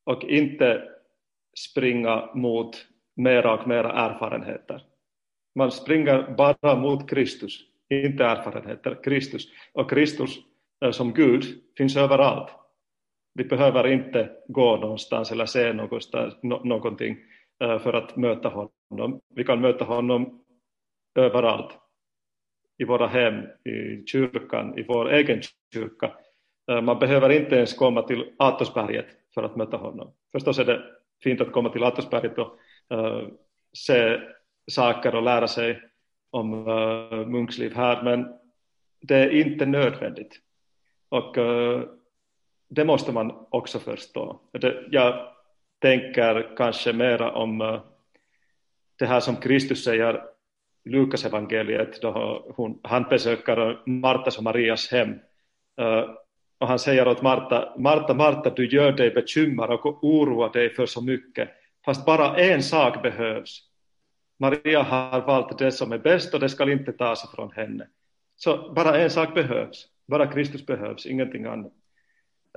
[0.08, 0.84] och inte
[1.58, 2.86] springa mot
[3.16, 4.84] mera och mera erfarenheter.
[5.56, 9.48] Man springer bara mot Kristus, inte erfarenheter, Kristus.
[9.74, 10.38] Och Kristus
[10.86, 11.44] eh, som Gud
[11.78, 12.50] finns överallt.
[13.34, 17.18] Vi behöver inte gå någonstans eller se någonstans, någonting
[17.64, 19.22] eh, för att möta honom.
[19.36, 20.44] Vi kan möta honom
[21.16, 21.72] överallt.
[22.78, 25.42] I våra hem, i kyrkan, i vår egen
[25.74, 26.14] kyrka.
[26.72, 30.14] Eh, man behöver inte ens komma till Atosberget för att möta honom.
[30.32, 30.84] Förstås är det
[31.24, 32.60] fint att komma till Atosberget och
[33.74, 34.20] se
[34.72, 35.82] saker och lära sig
[36.30, 38.28] om eh, uh, munksliv här, men
[39.02, 40.40] det är inte nödvändigt.
[41.10, 41.84] Och uh,
[42.70, 44.42] det måste man också förstå.
[44.52, 45.28] Det, jag
[45.82, 47.82] tänker kanske mera om uh,
[49.00, 50.24] det här som Kristus säger
[50.86, 55.10] i Lukas evangeliet då hon, han besöker Martas och Marias hem.
[55.82, 56.10] Uh,
[56.60, 60.86] och han säger åt Marta, Marta, Marta, du gör dig bekymrad och oroar dig för
[60.86, 61.50] så mycket,
[61.86, 63.67] fast bara en sak behövs.
[64.40, 67.88] Maria har valt det som är bäst och det ska inte tas ifrån henne.
[68.36, 71.74] Så bara en sak behövs, bara Kristus behövs, ingenting annat.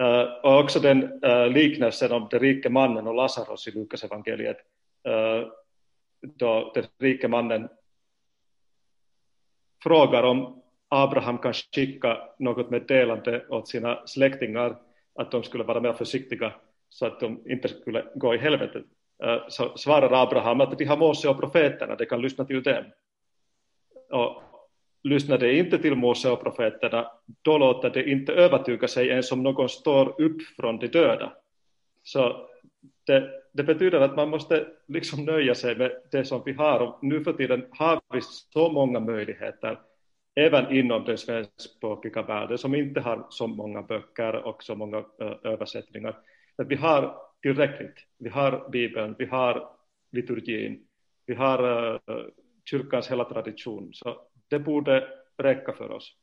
[0.00, 4.56] Uh, och också den uh, liknelsen om den rike mannen och Lazarus i Lukas evangeliet.
[5.08, 5.48] Uh,
[6.20, 7.68] då den rike mannen
[9.82, 14.76] frågar om Abraham kan skicka något meddelande åt sina släktingar
[15.14, 16.52] att de skulle vara mer försiktiga
[16.88, 18.84] så att de inte skulle gå i helvetet.
[19.48, 22.85] Så svarar Abraham att de har Mose och profeterna, de kan lyssna till dem.
[24.11, 24.42] Och
[25.02, 27.11] lyssnar de inte till Mose och profeterna,
[27.42, 31.33] då låter de inte övertyga sig ens om någon står upp från de döda.
[32.02, 32.46] Så
[33.06, 36.98] det, det, betyder att man måste liksom nöja sig med det som vi har och
[37.02, 39.78] nu för tiden har vi så många möjligheter
[40.35, 45.04] även inom den svenskspråkiga världen som inte har så många böcker och så många
[45.44, 46.18] översättningar.
[46.56, 47.94] Att vi har tillräckligt.
[48.18, 49.76] Vi har Bibeln, vi har
[50.12, 50.81] liturgin,
[51.26, 52.26] vi har uh,
[52.64, 53.90] kyrkans hela tradition.
[53.94, 56.16] Så det borde räcka för oss.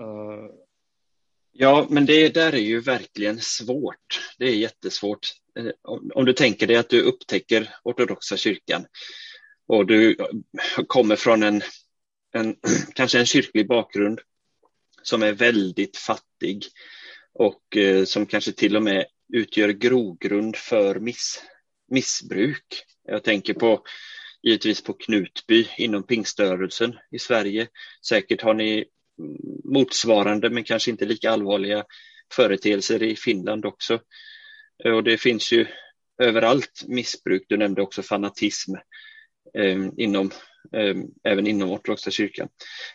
[0.00, 0.50] Uh,
[1.52, 4.34] ja, men det där är ju verkligen svårt.
[4.38, 5.28] Det är jättesvårt.
[5.58, 8.86] Eh, om, om du tänker dig att du upptäcker ortodoxa kyrkan
[9.66, 10.16] och du
[10.86, 11.62] kommer från en
[12.36, 12.56] en,
[12.94, 14.20] kanske en kyrklig bakgrund
[15.02, 16.64] som är väldigt fattig
[17.32, 21.42] och eh, som kanske till och med utgör grogrund för miss,
[21.90, 22.84] missbruk.
[23.04, 23.82] Jag tänker på
[24.42, 27.68] givetvis på Knutby inom pingströrelsen i Sverige.
[28.08, 28.84] Säkert har ni
[29.64, 31.84] motsvarande men kanske inte lika allvarliga
[32.32, 34.00] företeelser i Finland också.
[34.84, 35.66] Och det finns ju
[36.22, 37.44] överallt missbruk.
[37.48, 38.74] Du nämnde också fanatism
[39.54, 40.30] eh, inom
[40.72, 42.48] ehm, även inom ortodoxa kyrkan.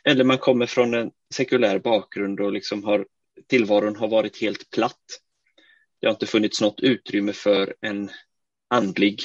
[0.04, 3.06] Eller man kommer från en sekulär bakgrund och liksom har,
[3.48, 5.06] tillvaron har varit helt platt.
[6.02, 8.10] Det har inte funnits något utrymme för en
[8.70, 9.24] andlig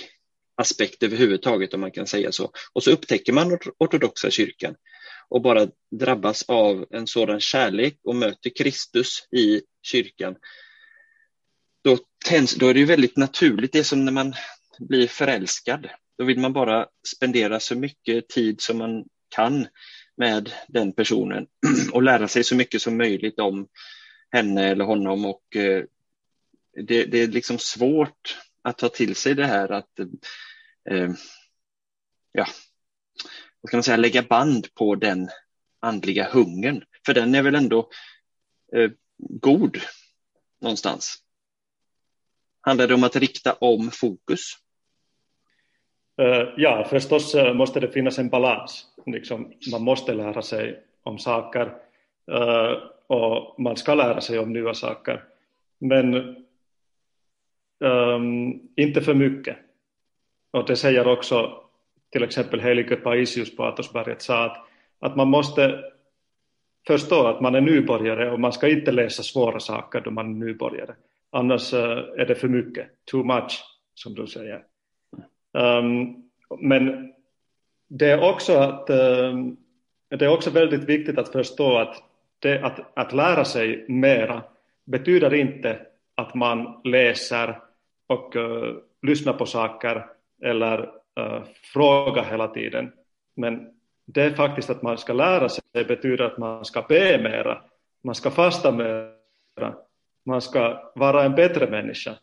[0.57, 2.51] aspekt överhuvudtaget om man kan säga så.
[2.73, 4.75] Och så upptäcker man ortodoxa kyrkan
[5.29, 10.37] och bara drabbas av en sådan kärlek och möter Kristus i kyrkan.
[11.85, 14.35] Då, tänds, då är det ju väldigt naturligt, det är som när man
[14.79, 15.89] blir förälskad.
[16.19, 19.67] Då vill man bara spendera så mycket tid som man kan
[20.17, 21.47] med den personen
[21.93, 23.69] och lära sig så mycket som möjligt om
[24.31, 25.85] henne eller honom och eh,
[26.83, 29.99] det, det är liksom svårt att ta till sig det här att
[30.91, 31.11] eh,
[32.33, 32.47] ja,
[33.61, 35.29] vad ska man säga, lägga band på den
[35.81, 36.85] andliga hungern.
[37.07, 37.91] För den är väl ändå
[38.73, 39.79] eh, god
[40.61, 41.23] någonstans.
[42.61, 44.53] Handlar det om att rikta om fokus?
[46.21, 48.87] Uh, ja, förstås uh, måste det finnas en balans.
[49.07, 51.67] Liksom, man måste lära sig om saker
[52.33, 52.73] uh,
[53.07, 55.25] och man ska lära sig om nya saker.
[55.79, 56.37] Men
[57.81, 59.57] um, inte för mycket.
[60.51, 61.63] Och det säger också
[62.11, 64.67] till exempel helige Paisius på Atosberget sa att,
[65.01, 65.81] att man måste
[66.87, 70.47] förstå att man är nybörjare och man ska inte läsa svåra saker då man är
[70.47, 70.95] nybörjare.
[71.31, 74.63] Annars eh, är det för mycket, too much, som du säger.
[75.53, 77.13] Um, men
[77.89, 79.57] det är också att um,
[80.09, 82.03] det är också väldigt viktigt att förstå att,
[82.39, 84.43] det, att, att lära sig mera
[84.85, 87.61] betyder inte att man läser
[88.07, 90.07] och uh, lyssna på saker
[90.43, 90.83] eller
[91.21, 91.43] uh,
[91.73, 92.93] fråga hela tiden.
[93.35, 93.71] Men
[94.05, 97.63] det är faktiskt att man ska lära sig betyder att man ska be mera,
[98.03, 99.75] man ska fasta mera,
[100.25, 102.15] man ska vara en bättre människa.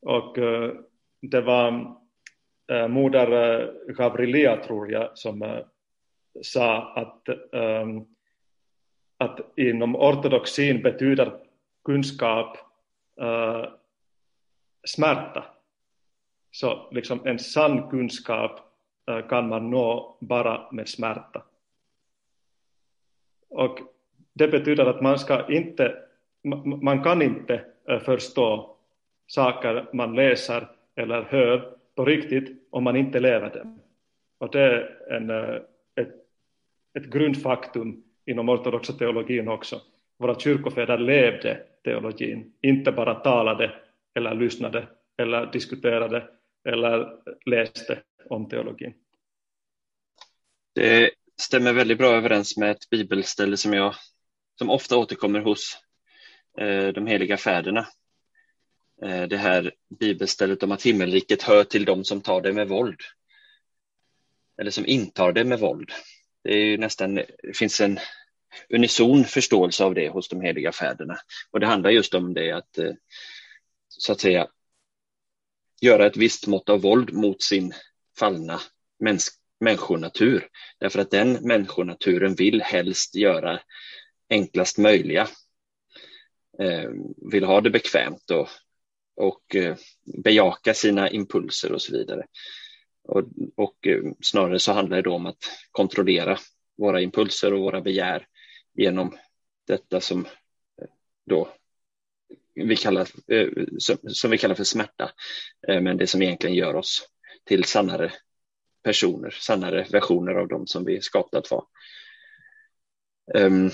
[0.00, 0.72] Och uh,
[1.20, 1.96] det var
[2.72, 5.62] uh, moder uh, Gavrilia, tror jag, som
[6.42, 8.06] sa att, um,
[9.18, 11.32] att inom ortodoxin betyder
[11.84, 12.56] kunskap
[14.84, 15.44] smärta.
[16.50, 18.60] Så liksom en sann kunskap
[19.08, 21.42] eh, kan man nå bara med smärta.
[23.48, 23.78] Och
[24.32, 25.96] det betyder att man ska inte,
[26.82, 28.76] man kan inte eh, förstå
[29.26, 33.80] saker man läser eller hör på riktigt om man inte lever dem.
[34.38, 35.60] Och det är en, eh,
[35.94, 36.14] ett,
[36.94, 39.80] ett grundfaktum inom ortodoxa teologin också.
[40.18, 43.72] Våra kyrkofäder levde teologin, inte bara talade
[44.14, 46.28] eller lyssnade eller diskuterade
[46.68, 47.18] eller
[47.50, 48.94] läste om teologin.
[50.74, 53.94] Det stämmer väldigt bra överens med ett bibelställe som jag
[54.58, 55.78] som ofta återkommer hos
[56.58, 57.86] eh, de heliga fäderna.
[59.04, 63.00] Eh, det här bibelstället om att himmelriket hör till dem som tar det med våld.
[64.60, 65.90] Eller som intar det med våld.
[66.44, 67.98] Det är nästan, det finns en
[68.68, 71.16] unison förståelse av det hos de heliga fäderna.
[71.50, 72.92] Och det handlar just om det att eh,
[74.02, 74.48] så att säga
[75.80, 77.72] göra ett visst mått av våld mot sin
[78.18, 78.60] fallna
[78.98, 80.48] mäns människonatur.
[80.78, 83.60] Därför att den människonaturen vill helst göra
[84.30, 85.28] enklast möjliga.
[86.58, 86.90] Eh,
[87.32, 88.48] vill ha det bekvämt och,
[89.16, 89.76] och eh,
[90.24, 92.26] bejaka sina impulser och så vidare.
[93.04, 93.24] Och,
[93.56, 96.38] och eh, snarare så handlar det då om att kontrollera
[96.76, 98.26] våra impulser och våra begär
[98.74, 99.16] genom
[99.66, 100.26] detta som
[100.80, 100.88] eh,
[101.26, 101.48] då
[102.54, 103.48] vi kallar, eh,
[104.08, 105.10] som, vi kallar för smärta,
[105.68, 107.08] eh, men det som egentligen gör oss
[107.44, 108.12] till sannare
[108.82, 111.64] personer, sannare versioner av dem som vi är skapta att vara.
[113.34, 113.70] Um,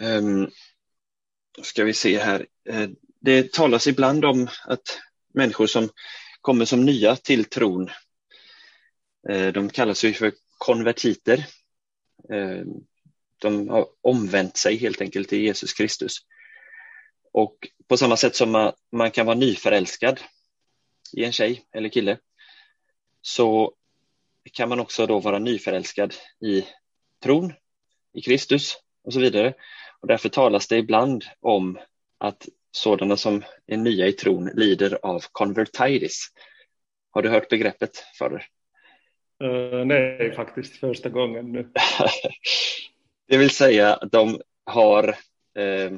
[0.00, 0.50] um,
[1.62, 2.46] ska vi se här.
[2.68, 2.88] Eh,
[3.20, 4.98] det talas ibland om att
[5.34, 5.88] människor som
[6.40, 7.90] kommer som nya till tron,
[9.54, 11.46] de kallas ju för konvertiter.
[12.32, 12.66] Ehm,
[13.38, 16.18] de har omvänt sig helt enkelt till Jesus Kristus.
[17.38, 20.20] Och på samma sätt som man, man kan vara nyförälskad
[21.16, 22.18] i en tjej eller kille
[23.22, 23.74] så
[24.52, 26.64] kan man också då vara nyförälskad i
[27.22, 27.52] tron,
[28.12, 29.54] i Kristus och så vidare.
[30.00, 31.78] Och därför talas det ibland om
[32.18, 36.28] att sådana som är nya i tron lider av convertitis.
[37.10, 38.44] Har du hört begreppet förr?
[39.44, 41.72] Uh, nej, faktiskt första gången nu.
[43.28, 45.08] det vill säga, de har
[45.58, 45.90] eh,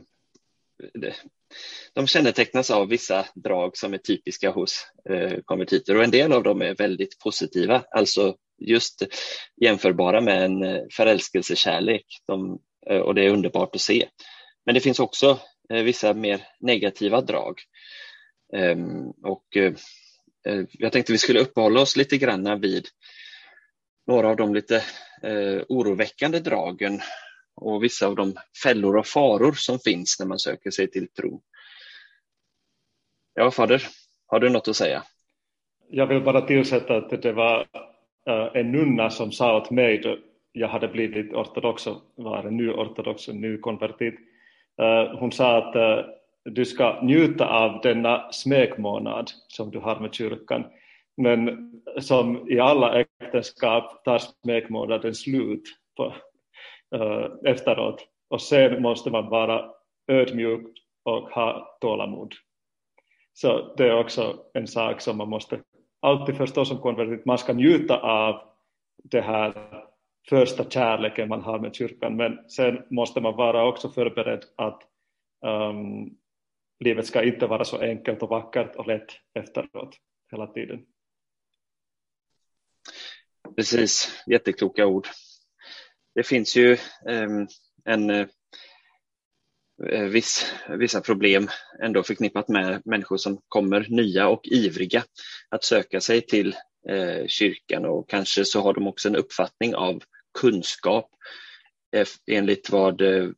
[1.93, 6.43] de kännetecknas av vissa drag som är typiska hos eh, konvertiter och en del av
[6.43, 9.03] dem är väldigt positiva, alltså just
[9.61, 12.59] jämförbara med en eh, förälskelsekärlek de,
[12.91, 14.09] eh, och det är underbart att se.
[14.67, 15.39] Men det finns också
[15.69, 17.61] vissa mer negativa drag.
[18.57, 19.47] Ehm, och
[20.73, 22.87] jag tänkte vi skulle uppehålla oss lite grann vid
[24.07, 24.85] några av de lite
[25.69, 27.01] oroväckande dragen
[27.61, 31.43] och vissa av de fällor och faror som finns när man söker sig till tro.
[33.35, 33.83] Ja, fader,
[34.27, 35.03] har du något att säga?
[35.91, 37.67] Jag vill bara tillsätta att det var
[38.27, 40.19] eh, en nunna som sa åt mig då
[40.53, 44.15] jag hade blivit ortodox och var en ny ortodox, en ny konvertit.
[44.83, 46.05] Eh, hon sa att eh,
[46.45, 50.65] du ska njuta av denna smekmånad som du har med kyrkan
[51.17, 55.63] men som i alla äktenskap tar smekmånaden slut
[55.97, 56.15] på,
[56.95, 58.07] uh, efteråt.
[58.29, 59.71] Och sen måste man vara
[60.09, 62.35] ödmjuk och ha tålamod.
[63.33, 65.61] Så det är också en sak som man måste
[66.01, 67.25] alltid förstå som konvertit.
[67.25, 68.43] Man ska njuta av
[69.05, 69.55] det här
[70.29, 74.83] första kärleken man har med kyrkan, men sen måste man vara också förberedd att
[75.45, 76.17] um,
[76.81, 79.97] livet ska inte vara så enkelt och vackert och lätt efteråt
[80.31, 80.87] hela tiden.
[83.57, 85.07] Precis, jättekloka ord.
[86.15, 86.77] Det finns ju
[87.09, 87.47] ehm,
[87.85, 88.27] en eh,
[89.89, 91.49] eh, viss, vissa problem
[91.83, 95.05] ändå förknippat med människor som kommer nya och ivriga
[95.49, 96.57] att söka sig till
[96.89, 100.03] eh, kyrkan och kanske så har de också en uppfattning av
[100.39, 101.11] kunskap
[101.97, 103.29] eh, enligt vad eh,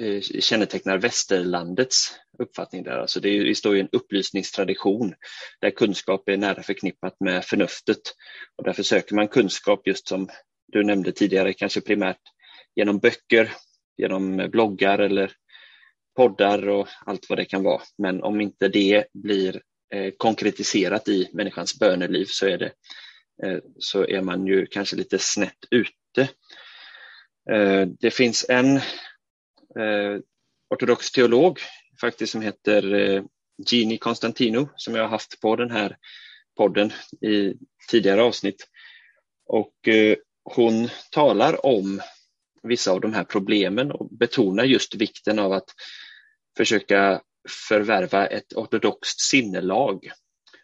[0.00, 2.98] eh, kännetecknar västerlandets uppfattning där.
[2.98, 5.14] Alltså det, är, det står ju en upplysningstradition
[5.60, 8.00] där kunskap är nära förknippat med förnuftet.
[8.56, 10.28] Och därför söker man kunskap just som
[10.72, 12.20] du nämnde tidigare, kanske primärt
[12.74, 13.50] genom böcker,
[13.96, 15.32] genom bloggar eller
[16.16, 17.82] poddar och allt vad det kan vara.
[17.98, 19.62] Men om inte det blir
[19.94, 22.72] eh, konkretiserat i människans böneliv så är, det,
[23.46, 26.28] eh, så är man ju kanske lite snett ute.
[27.50, 30.20] Eh, det finns en eh,
[30.70, 31.58] ortodox teolog
[32.00, 33.22] faktiskt som heter eh,
[33.70, 35.96] Gini Konstantino som jag har haft på den här
[36.56, 37.54] podden i
[37.90, 38.68] tidigare avsnitt.
[39.46, 42.00] Och eh, hon talar om
[42.62, 45.68] vissa av de här problemen och betonar just vikten av att
[46.56, 47.22] försöka
[47.68, 50.10] förvärva ett ortodoxt sinnelag.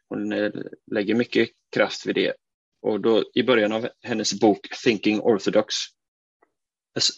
[0.09, 0.51] Hon eh,
[0.91, 2.35] lägger mycket kraft vid det.
[2.83, 5.75] Och då i början av hennes bok Thinking Orthodox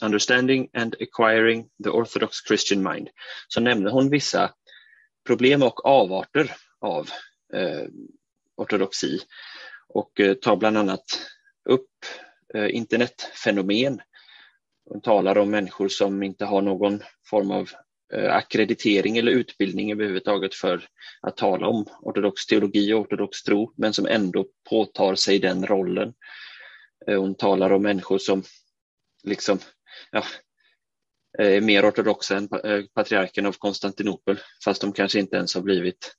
[0.03, 3.09] Understanding and Acquiring the Orthodox Christian Mind
[3.49, 4.55] så nämner hon vissa
[5.27, 7.11] problem och avarter av
[7.55, 7.89] eh,
[8.57, 9.19] ortodoxi
[9.89, 11.05] och eh, tar bland annat
[11.69, 11.91] upp
[12.55, 14.01] Eh, internetfenomen.
[14.85, 17.71] Hon talar om människor som inte har någon form av
[18.13, 20.89] eh, akkreditering eller utbildning överhuvudtaget för
[21.21, 26.13] att tala om ortodox teologi och ortodox tro, men som ändå påtar sig den rollen.
[27.07, 28.43] Eh, hon talar om människor som
[29.25, 29.59] liksom
[30.11, 30.25] ja,
[31.39, 35.63] eh, är mer ortodoxa än eh, patriarken av Konstantinopel, fast de kanske inte ens har
[35.63, 36.17] blivit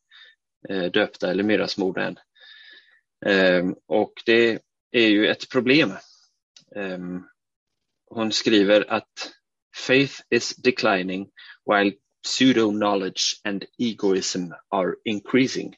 [0.94, 2.18] döpta eller middagsmorda än.
[3.26, 4.60] Ehm, och det
[4.92, 5.94] är ju ett problem.
[6.76, 7.30] Um,
[8.10, 9.32] hon skriver att
[9.76, 11.30] faith is declining
[11.66, 11.92] while
[12.24, 15.76] pseudo-knowledge and egoism are increasing.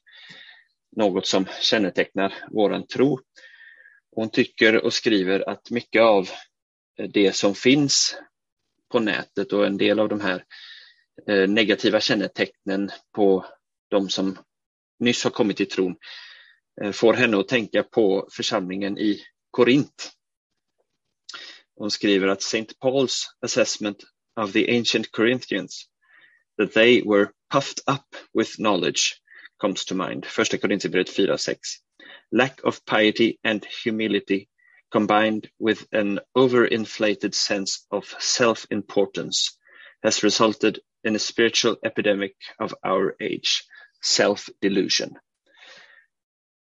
[0.96, 3.20] Något som kännetecknar våran tro.
[4.16, 6.30] Hon tycker och skriver att mycket av
[7.14, 8.18] det som finns
[8.92, 10.44] på nätet och en del av de här
[11.28, 13.46] eh, negativa kännetecknen på
[13.90, 14.38] de som
[15.00, 15.96] nyss har kommit till tron
[16.82, 19.22] eh, får henne att tänka på församlingen i
[19.52, 20.12] Korint.
[21.76, 22.80] Hon skriver att St.
[22.80, 24.04] Paul's assessment
[24.36, 25.88] of the ancient Corinthians
[26.58, 29.22] that they were puffed up with knowledge
[29.62, 30.26] comes to mind.
[30.26, 31.58] Första Korintierbrevet 4.6.
[32.32, 34.48] Lack of piety and humility
[34.92, 39.58] combined with an overinflated sense of self-importance
[40.04, 43.64] has resulted in a spiritual epidemic of our age,
[44.02, 45.18] self-delusion.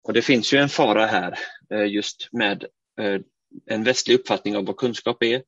[0.03, 1.39] Och det finns ju en fara här
[1.73, 2.65] eh, just med
[2.99, 3.21] eh,
[3.65, 5.43] en västlig uppfattning av vad kunskap är.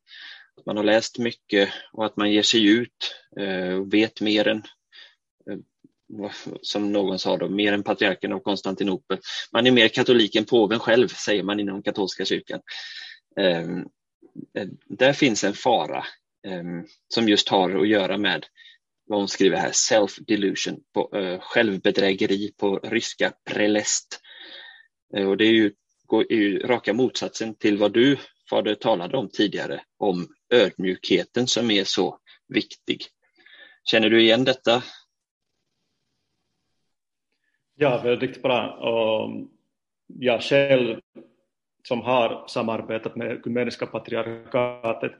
[0.57, 4.47] Att man har läst mycket och att man ger sig ut eh, och vet mer
[4.47, 4.63] än
[5.51, 6.31] eh,
[6.61, 9.19] som någon sa då, mer än patriarken av Konstantinopel.
[9.53, 12.61] Man är mer katolik än påven själv, säger man inom katolska kyrkan.
[13.39, 13.79] Ehm,
[14.57, 16.05] eh, där finns en fara
[16.47, 18.45] ehm, som just har att göra med
[19.07, 20.79] vad hon skriver här, self-delusion,
[21.39, 24.21] självbedrägeri på ryska, prelest.
[25.13, 25.71] Och det är ju,
[26.11, 28.17] är ju raka motsatsen till vad du,
[28.49, 33.01] Fader, talade om tidigare, om ödmjukheten som är så viktig.
[33.83, 34.83] Känner du igen detta?
[37.75, 38.69] Ja, väldigt bra.
[38.71, 39.47] Och
[40.07, 40.99] jag själv
[41.87, 45.11] som har samarbetat med Ekumeniska patriarkatet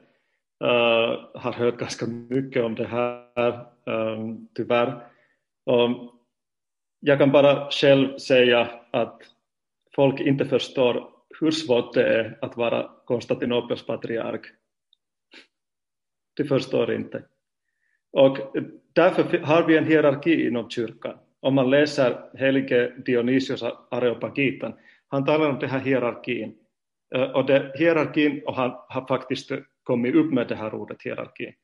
[0.64, 5.06] uh, har hört ganska mycket om det här, um, tyvärr.
[5.70, 6.10] Um,
[7.00, 9.22] jag kan bara själv säga att
[9.96, 14.46] folk inte förstår hur svårt det är att vara Konstantinopels patriark.
[16.36, 17.22] De förstår inte.
[18.12, 18.38] Och
[18.92, 21.18] därför har vi en hierarki inom kyrkan.
[21.40, 24.74] Om man läser helige Dionysios Areopagitan,
[25.08, 26.54] han talar om den här hierarkin.
[27.14, 29.50] Eh, och det, hierarkin, och han har faktiskt
[29.82, 31.54] kommit upp med det här ordet hierarki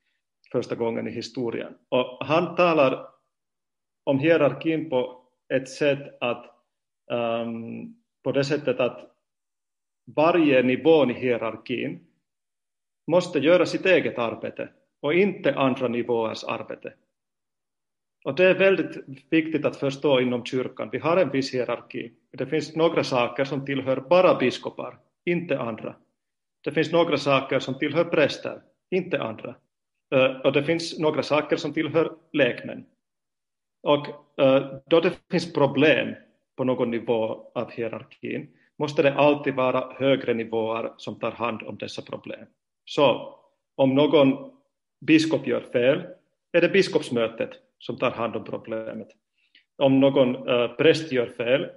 [0.52, 1.74] första gången i historien.
[1.88, 3.06] Och han talar
[4.04, 5.22] om hierarkin på
[5.54, 6.46] ett sätt att
[7.12, 9.10] um, på det sättet att
[10.04, 12.06] varje nivå i hierarkin
[13.06, 14.68] måste göra sitt eget arbete
[15.00, 16.92] och inte andra nivåers arbete.
[18.24, 18.96] Och det är väldigt
[19.30, 20.88] viktigt att förstå inom kyrkan.
[20.92, 22.12] Vi har en viss hierarki.
[22.30, 25.96] Det finns några saker som tillhör bara biskopar, inte andra.
[26.64, 29.54] Det finns några saker som tillhör präster, inte andra.
[30.14, 32.84] Eh, och det finns några saker som tillhör lekmän.
[33.82, 34.06] Och
[34.42, 36.14] eh, då det finns problem
[36.56, 38.48] på någon nivå av hierarkin
[38.78, 42.46] måste det alltid vara högre nivåer som tar hand om dessa problem.
[42.84, 43.38] Så
[43.76, 44.50] om någon
[45.00, 46.02] biskop gör fel
[46.52, 49.08] är det biskopsmötet som tar hand om problemet.
[49.78, 51.70] Om någon äh, präst gör fel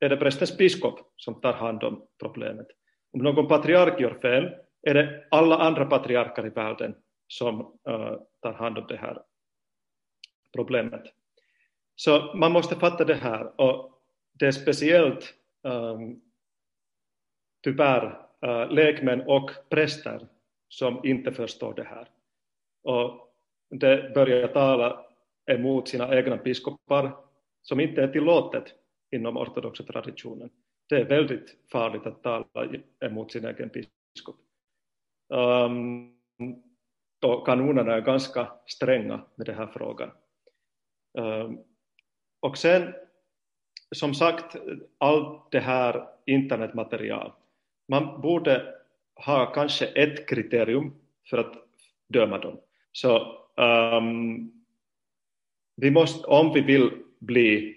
[0.00, 2.66] är det prästens biskop som tar hand om problemet.
[3.12, 4.50] Om någon patriark gör fel
[4.82, 6.94] är det alla andra patriarker i världen
[7.26, 9.22] som äh, tar hand om det här
[10.56, 11.02] problemet.
[11.96, 13.97] Så man måste fatta det här och
[14.38, 16.20] det är speciellt um,
[17.64, 20.28] tyvärr uh, lekmän och präster
[20.68, 22.08] som inte förstår det här.
[22.82, 23.34] Och
[23.70, 25.04] de börjar tala
[25.50, 27.16] emot sina egna biskopar
[27.62, 28.74] som inte är tillåtet
[29.10, 30.50] inom ortodoxa traditionen.
[30.88, 32.46] Det är väldigt farligt att tala
[33.04, 34.36] emot sin egen biskop.
[35.34, 36.62] Ehm, um,
[37.20, 40.10] då kanonerna är ganska stränga med den här frågan.
[41.18, 41.58] Um,
[42.40, 42.94] och sen
[43.96, 44.56] som sagt,
[44.98, 47.32] allt det här internetmaterial,
[47.88, 48.74] man borde
[49.26, 50.94] ha kanske ett kriterium
[51.30, 51.54] för att
[52.08, 52.56] döma dem.
[52.92, 54.52] Så um,
[55.76, 57.76] vi måste, om vi vill bli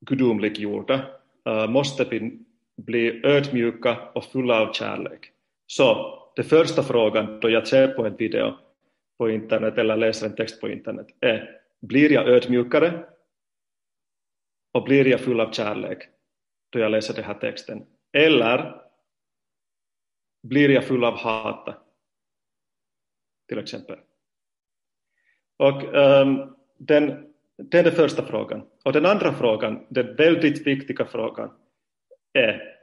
[0.00, 1.06] gudomliggjorda
[1.48, 2.38] uh, måste vi
[2.76, 5.30] bli ödmjuka och fulla av kärlek.
[5.66, 8.54] Så den första frågan då jag ser på en video
[9.18, 13.04] på internet eller läser en text på internet är blir jag ödmjukare
[14.76, 16.08] och blir jag full av kärlek
[16.70, 17.86] då jag läser den här texten?
[18.12, 18.82] Eller
[20.42, 21.82] blir jag full av hat?
[23.48, 23.98] Till exempel.
[25.56, 28.66] Och um, den, det är den första frågan.
[28.84, 31.50] Och den andra frågan, den väldigt viktiga frågan,
[32.32, 32.78] är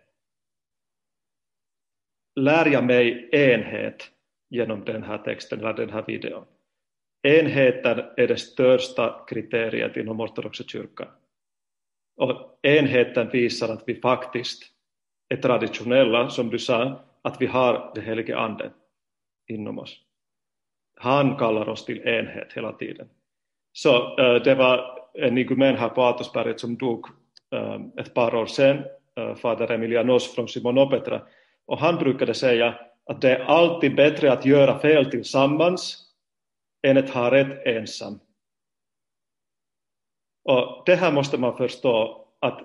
[2.35, 4.11] lär jag mig enhet
[4.49, 6.45] genom den här texten eller den här videon?
[7.23, 11.07] Enheten är det största kriteriet inom ortodoxa kyrkan.
[12.15, 14.63] Och enheten visar att vi faktiskt
[15.29, 18.71] är traditionella, som du sa, att vi har den helige anden
[19.47, 19.97] inom oss.
[20.95, 23.07] Han kallar oss till enhet hela tiden.
[23.73, 27.07] Så äh, det var en igumen här på Atosberget som dog
[27.55, 28.83] äh, ett par år sen,
[29.19, 31.21] äh, fader Emilianos från Simonopetra,
[31.65, 36.09] och han brukade säga att det är alltid bättre att göra fel tillsammans
[36.87, 38.19] än att ha rätt ensam.
[40.43, 42.61] Och det här måste man förstå, att,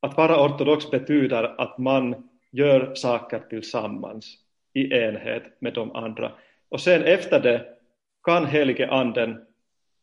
[0.00, 4.38] att vara ortodox betyder att man gör saker tillsammans
[4.72, 6.32] i enhet med de andra.
[6.68, 7.66] Och sen efter det
[8.24, 9.46] kan helige anden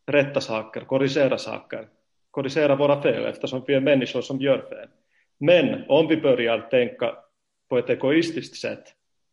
[0.07, 1.87] rätta saker, korrigera saker,
[2.31, 4.87] korrigera våra fel eftersom vi är människor som gör fel.
[5.37, 7.15] Men om vi börjar tänka
[7.69, 8.83] på ett egoistiskt sätt,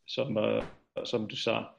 [0.07, 0.63] som, eh,
[1.05, 1.76] som du sa,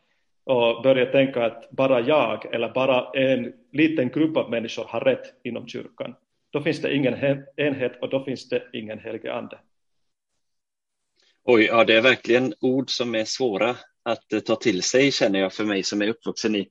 [0.47, 5.33] och börja tänka att bara jag eller bara en liten grupp av människor har rätt
[5.43, 6.15] inom kyrkan,
[6.49, 9.59] då finns det ingen enhet och då finns det ingen helige ande.
[11.43, 15.39] Oj, ja, det är verkligen ord som är svåra att eh, ta till sig känner
[15.39, 16.69] jag för mig som är uppvuxen i,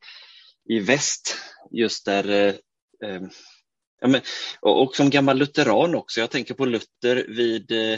[0.68, 1.37] i väst,
[1.70, 2.55] just där eh,
[3.11, 3.22] eh,
[4.01, 4.20] ja, men,
[4.61, 6.20] och, och, som gammal lutheran också.
[6.20, 7.93] Jag tänker på Luther vid eh,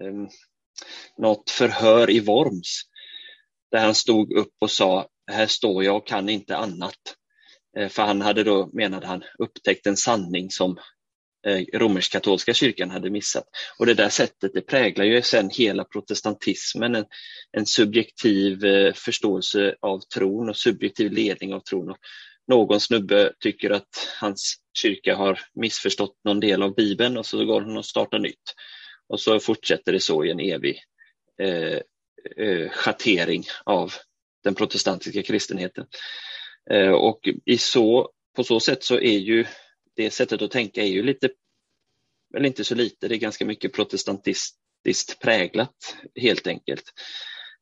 [0.00, 0.28] eh,
[1.18, 2.91] något förhör i Worms
[3.72, 7.16] där han stod upp och sa här står jag och kan inte annat.
[7.78, 10.78] Eh, för han hade då, menade han, upptäckt en sanning som
[11.46, 13.44] eh, romersk-katolska kyrkan hade missat.
[13.78, 17.04] Och det där sättet det präglar ju sen hela protestantismen, en,
[17.52, 21.90] en subjektiv eh, förståelse av tron och subjektiv ledning av tron.
[21.90, 21.98] Och
[22.48, 27.60] någon snubbe tycker att hans kyrka har missförstått någon del av Bibeln och så går
[27.60, 28.54] han och startar nytt.
[29.08, 30.82] Och så fortsätter det så i en evig
[31.42, 31.80] eh,
[32.36, 33.92] eh, schattering av
[34.44, 35.86] den protestantiska kristenheten.
[36.70, 39.44] Eh, och i så, på så sätt så är ju
[39.96, 41.28] det sättet att tänka är ju lite,
[42.36, 46.84] eller inte så lite, det är ganska mycket protestantiskt präglat helt enkelt.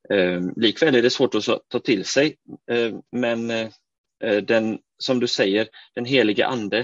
[0.09, 2.37] Eh, likväl är det svårt att ta till sig,
[2.71, 6.79] eh, men eh, den, som du säger, den heliga ande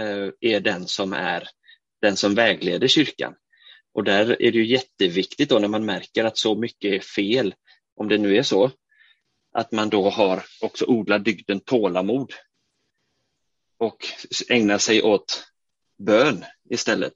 [0.00, 1.48] eh, är den som är
[2.00, 3.34] den som vägleder kyrkan.
[3.92, 7.54] Och där är det ju jätteviktigt då när man märker att så mycket är fel,
[7.96, 8.70] om det nu är så,
[9.52, 12.32] att man då har också odlat dygden tålamod
[13.78, 13.96] och
[14.48, 15.44] ägnar sig åt
[15.98, 17.14] bön istället.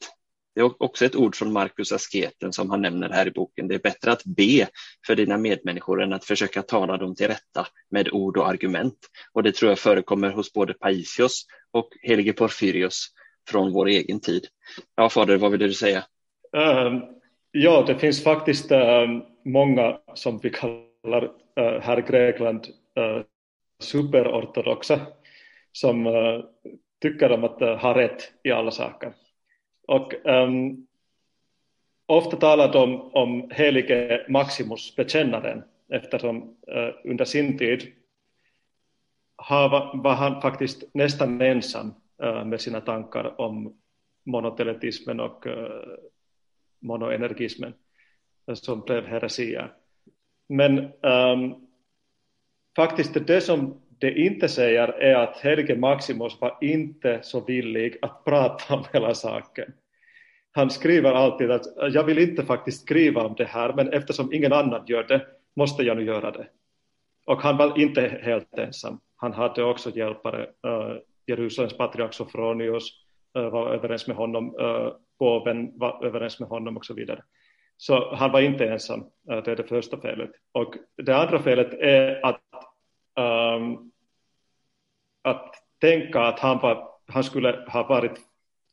[0.55, 3.69] Det är också ett ord från Markus Asketen som han nämner här i boken.
[3.69, 4.69] Det är bättre att be
[5.07, 8.99] för dina medmänniskor än att försöka tala dem till rätta med ord och argument.
[9.33, 13.07] Och det tror jag förekommer hos både Paisios och helige Porfyrios
[13.49, 14.47] från vår egen tid.
[14.97, 16.05] Ja, fader, vad vill du säga?
[16.57, 17.05] Uh,
[17.51, 21.25] ja, det finns faktiskt uh, många som vi kallar
[21.61, 22.67] uh, här i Grekland
[22.99, 23.23] uh,
[23.79, 25.01] superortodoxa
[25.73, 26.41] som eh,
[27.01, 29.13] tycker om att ha rätt i alla saker.
[29.89, 30.87] Och um,
[32.07, 37.93] ofta talar de om helige Maximus, bekännaren, eftersom uh, under sin tid
[39.37, 41.95] har, var han faktiskt nästan ensam
[42.45, 43.77] med sina tankar om
[44.25, 45.47] monoteletismen och
[46.85, 47.75] monoenergismen
[48.55, 49.73] som blev heresier.
[50.49, 51.55] Men um,
[52.77, 58.25] faktiskt det som det inte säger är att Helge Maximus var inte så villig att
[58.25, 59.73] prata om hela saken.
[60.53, 64.53] Han skriver alltid att jag vill inte faktiskt skriva om det här, men eftersom ingen
[64.53, 65.27] annan gör det
[65.57, 66.47] måste jag nu göra det.
[67.27, 69.01] Och han var inte helt ensam.
[69.17, 70.43] Han hade också hjälpare.
[70.43, 73.04] Uh, Jerusalems patriark Sofronius
[73.37, 77.23] Eh, var överens med honom, eh, påven var överens med honom och så vidare.
[77.77, 80.31] Så han var inte ensam, eh, det är det första felet.
[80.53, 82.41] Och det andra felet är att
[83.17, 83.91] um,
[85.23, 88.21] att tänka att han, var, han skulle ha varit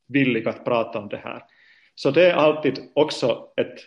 [0.08, 1.42] villig att prata om det här.
[1.94, 3.78] Så det är alltid också ett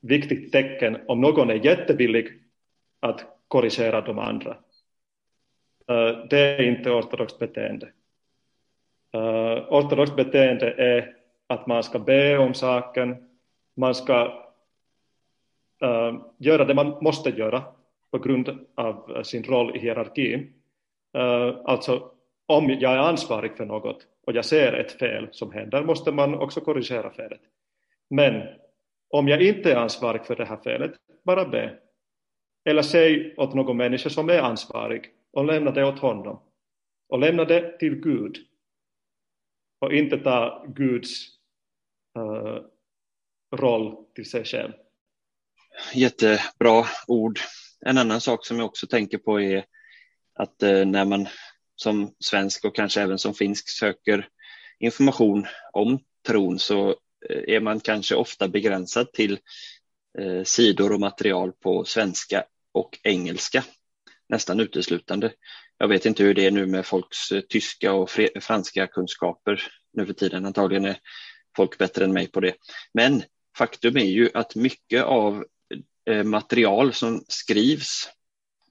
[0.00, 2.28] viktigt tecken om någon är jättevillig
[3.00, 4.56] att korrigera de andra.
[6.30, 7.92] Det är inte ortodoxt beteende.
[9.14, 13.16] Eh, uh, ortodoxt beteende är att man ska be om saken,
[13.76, 14.24] man ska
[15.84, 17.62] uh, göra det man måste göra
[18.10, 20.52] på grund av eh, sin roll i hierarkin.
[21.16, 22.10] Uh, alltså
[22.46, 26.34] om jag är ansvarig för något och jag ser ett fel som händer måste man
[26.34, 27.40] också korrigera felet.
[28.10, 28.42] Men
[29.10, 30.92] om jag inte är ansvarig för det här felet,
[31.24, 31.78] bara be.
[32.64, 36.40] Eller säg åt någon människa som är ansvarig och lämna det åt honom.
[37.08, 38.36] Och lämna det till Gud.
[39.84, 41.26] Och inte ta Guds
[42.18, 42.58] uh,
[43.56, 44.72] roll till sig själv.
[45.94, 47.40] Jättebra ord.
[47.86, 49.64] En annan sak som jag också tänker på är
[50.34, 51.28] att uh, när man
[51.76, 54.28] som svensk och kanske även som finsk söker
[54.78, 56.88] information om tron så
[57.28, 59.38] eh, är man kanske ofta begränsad till
[60.18, 63.64] eh, sidor och material på svenska och engelska
[64.28, 65.32] nästan uteslutande.
[65.78, 68.10] Jag vet inte hur det är nu med folks eh, tyska och
[68.40, 69.62] franska kunskaper
[69.92, 70.46] nu för tiden.
[70.46, 70.98] Antagligen är
[71.56, 72.54] folk bättre än mig på det.
[72.94, 73.22] Men
[73.56, 75.44] faktum är ju att mycket av
[76.10, 78.08] eh, material som skrivs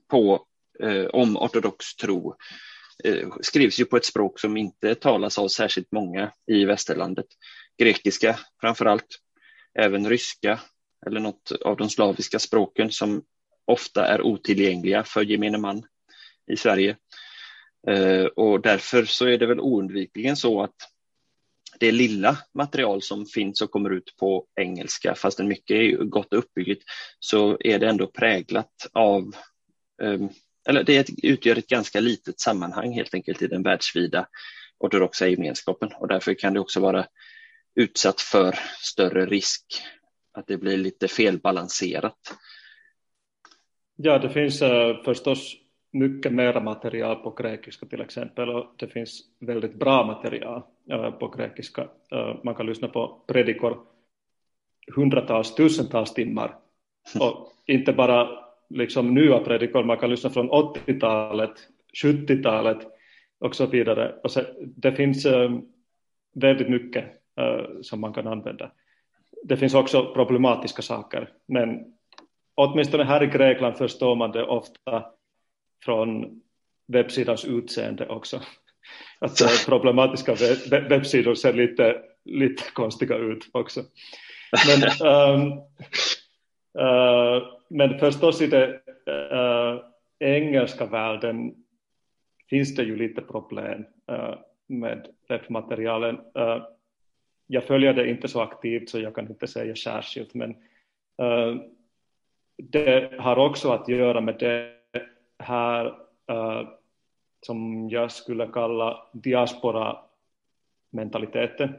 [0.09, 0.45] på,
[0.79, 2.35] eh, om ortodox tro
[3.03, 7.25] Eh, skrivs ju på ett språk som inte talas av särskilt många i västerlandet.
[7.77, 9.19] Grekiska framför allt,
[9.79, 10.59] även ryska
[11.05, 13.23] eller något av de slaviska språken som
[13.65, 15.83] ofta är otillgängliga för gemene man
[16.51, 16.97] i Sverige.
[17.87, 20.75] Eh, och därför så är det väl oundvikligen så att
[21.79, 26.39] det lilla material som finns och kommer ut på engelska, fastän mycket är gott och
[26.39, 26.83] uppbyggligt
[27.19, 29.35] så är det ändå präglat av
[30.03, 30.29] ehm,
[30.69, 34.27] eller det utgör ett ganska litet sammanhang helt enkelt i den världsvida
[34.79, 37.05] ortodoxa gemenskapen och därför kan det också vara
[37.75, 39.63] utsatt för större risk
[40.33, 42.19] att det blir lite felbalanserat.
[43.95, 45.55] Ja, det finns eh, förstås
[45.93, 51.27] mycket mera material på grekiska till exempel och det finns väldigt bra material uh, på
[51.27, 51.81] grekiska.
[52.13, 53.79] Uh, man kan lyssna på predikor
[54.95, 56.55] hundratals, tusentals timmar
[57.19, 58.29] och inte bara
[58.69, 61.53] liksom nya predikor, man kan lyssna från 80-talet,
[62.03, 62.77] 70-talet
[63.39, 64.15] och så vidare.
[64.23, 65.51] Och så, det finns äh,
[66.35, 67.05] väldigt mycket
[67.81, 68.71] som man kan använda.
[69.43, 71.93] Det finns också problematiska saker, men
[72.55, 75.05] åtminstone här i Grekland förstår man det ofta
[75.85, 76.41] från
[76.87, 78.41] webbsidans utseende också.
[79.19, 80.35] Att äh, problematiska
[80.69, 83.83] webb webbsidor ser lite, lite konstiga ut också.
[84.67, 85.51] Men, um,
[86.85, 88.69] uh, men förstås i den
[89.07, 89.79] äh,
[90.19, 91.55] engelska världen
[92.49, 94.35] finns det ju lite problem äh,
[94.67, 96.15] med webbmaterialen.
[96.35, 96.63] Äh,
[97.47, 100.49] jag följer det inte så aktivt så jag kan inte säga särskilt, men
[101.21, 101.55] äh,
[102.57, 104.82] det har också att göra med det
[105.43, 105.85] här
[106.29, 106.61] äh,
[107.41, 111.75] som jag skulle kalla diaspora-mentaliteten.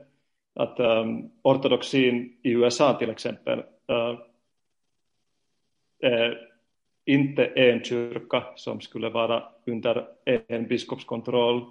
[0.55, 3.59] Att ähm, ortodoxin i USA till exempel
[3.89, 4.15] äh,
[6.03, 6.49] är
[7.05, 11.65] inte en kyrka som skulle vara under en biskopskontroll,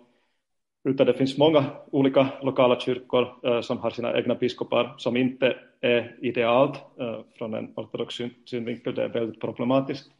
[0.83, 5.57] utan det finns många olika lokala kyrkor eh, som har sina egna biskopar som inte
[5.81, 8.15] är idealt eh, från en ortodox
[8.45, 10.11] synvinkel, det är väldigt problematiskt.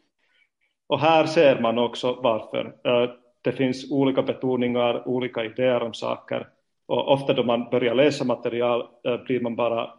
[0.94, 2.76] Och här ser man också varför.
[2.84, 3.10] Eh,
[3.42, 6.50] det finns olika betoningar, olika idéer om saker
[6.86, 9.94] och ofta då man börjar läsa material eh, blir man bara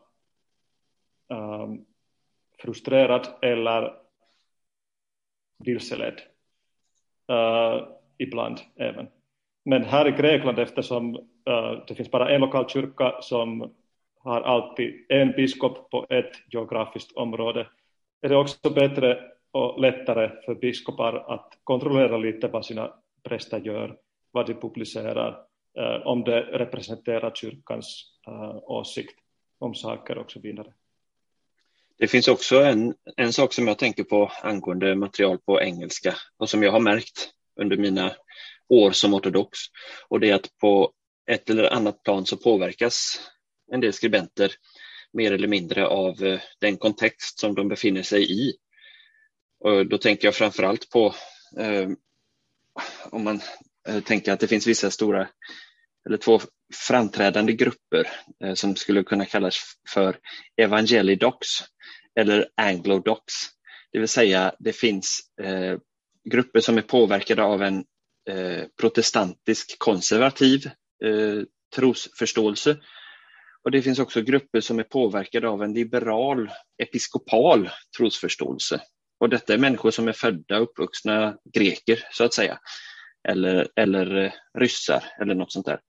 [1.28, 1.84] um,
[2.58, 3.92] frustrerad eller
[5.64, 6.20] vilseledd.
[7.32, 7.88] Uh,
[8.18, 9.06] ibland även.
[9.64, 13.74] Men här i Grekland eftersom uh, det finns bara en lokal kyrka som
[14.18, 17.66] har alltid en biskop på ett geografiskt område
[18.24, 23.96] är det också bättre och lättare för biskopar att kontrollera lite vad sina präster gör,
[24.30, 25.46] vad de publicerar,
[25.78, 29.14] eh, om det representerar kyrkans eh, åsikt
[29.58, 30.72] om saker och så vidare.
[31.98, 36.50] Det finns också en, en sak som jag tänker på angående material på engelska och
[36.50, 37.30] som jag har märkt
[37.60, 38.12] under mina
[38.68, 39.58] år som ortodox
[40.08, 40.92] och det är att på
[41.30, 43.20] ett eller annat plan så påverkas
[43.72, 44.52] en del skribenter
[45.12, 48.52] mer eller mindre av eh, den kontext som de befinner sig i.
[49.64, 51.14] Och då tänker jag framför allt på
[51.58, 51.88] eh,
[53.10, 53.40] om man
[53.88, 55.28] eh, tänker att det finns vissa stora
[56.06, 56.40] eller två
[56.88, 58.10] framträdande grupper
[58.44, 59.60] eh, som skulle kunna kallas
[59.94, 60.16] för
[60.56, 61.46] evangelidox
[62.20, 63.32] eller anglodox.
[63.92, 65.78] Det vill säga det finns eh,
[66.30, 67.84] grupper som är påverkade av en
[68.30, 70.66] eh, protestantisk konservativ
[71.04, 71.42] eh,
[71.76, 72.76] trosförståelse.
[73.62, 76.50] Och det finns också grupper som är påverkade av en liberal
[76.82, 78.80] episkopal trosförståelse.
[79.24, 82.58] Och detta är människor som är födda och uppvuxna greker så att säga.
[83.28, 85.80] Eller, eller eh, ryssar eller något sånt där.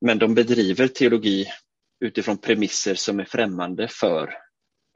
[0.00, 1.46] men de bedriver teologi
[2.04, 4.34] utifrån premisser som är främmande för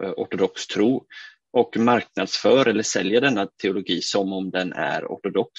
[0.02, 1.06] eh, ortodox tro
[1.52, 5.52] och marknadsför eller säljer denna teologi som om den är ortodox,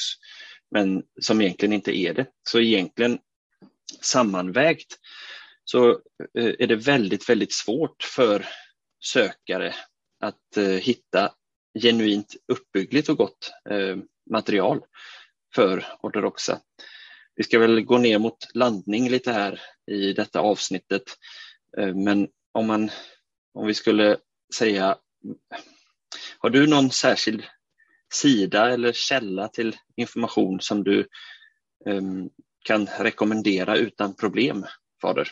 [0.76, 2.26] men som egentligen inte är det.
[2.50, 3.20] Så egentligen
[4.02, 4.98] sammanvägt
[5.64, 5.90] så
[6.38, 8.46] eh, är det väldigt, väldigt svårt för
[9.04, 9.76] sökare
[10.20, 11.32] att hitta
[11.80, 13.98] genuint uppbyggligt och gott eh,
[14.32, 14.82] material
[15.56, 16.60] för ortodoxa.
[17.36, 19.62] Vi ska väl gå ner mot landning lite här
[19.92, 21.04] i detta avsnittet,
[21.78, 22.90] eh, men om, man,
[23.54, 24.18] om vi skulle
[24.56, 24.98] säga,
[26.38, 27.44] har du någon särskild
[28.14, 31.08] sida eller källa till information som du
[31.86, 32.30] um,
[32.64, 34.66] kan rekommendera utan problem,
[35.02, 35.32] Fader?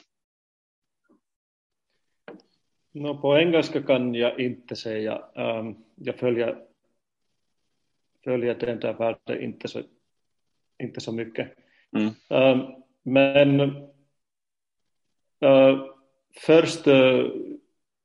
[2.91, 5.21] No, på engelska kan jag inte säga.
[5.35, 6.57] Um, jag följer,
[8.23, 9.81] följer den där världen inte så,
[10.79, 11.55] inte så mycket.
[11.91, 12.09] Mm.
[12.29, 13.59] Um, men
[15.45, 15.85] uh,
[16.45, 17.31] först, uh,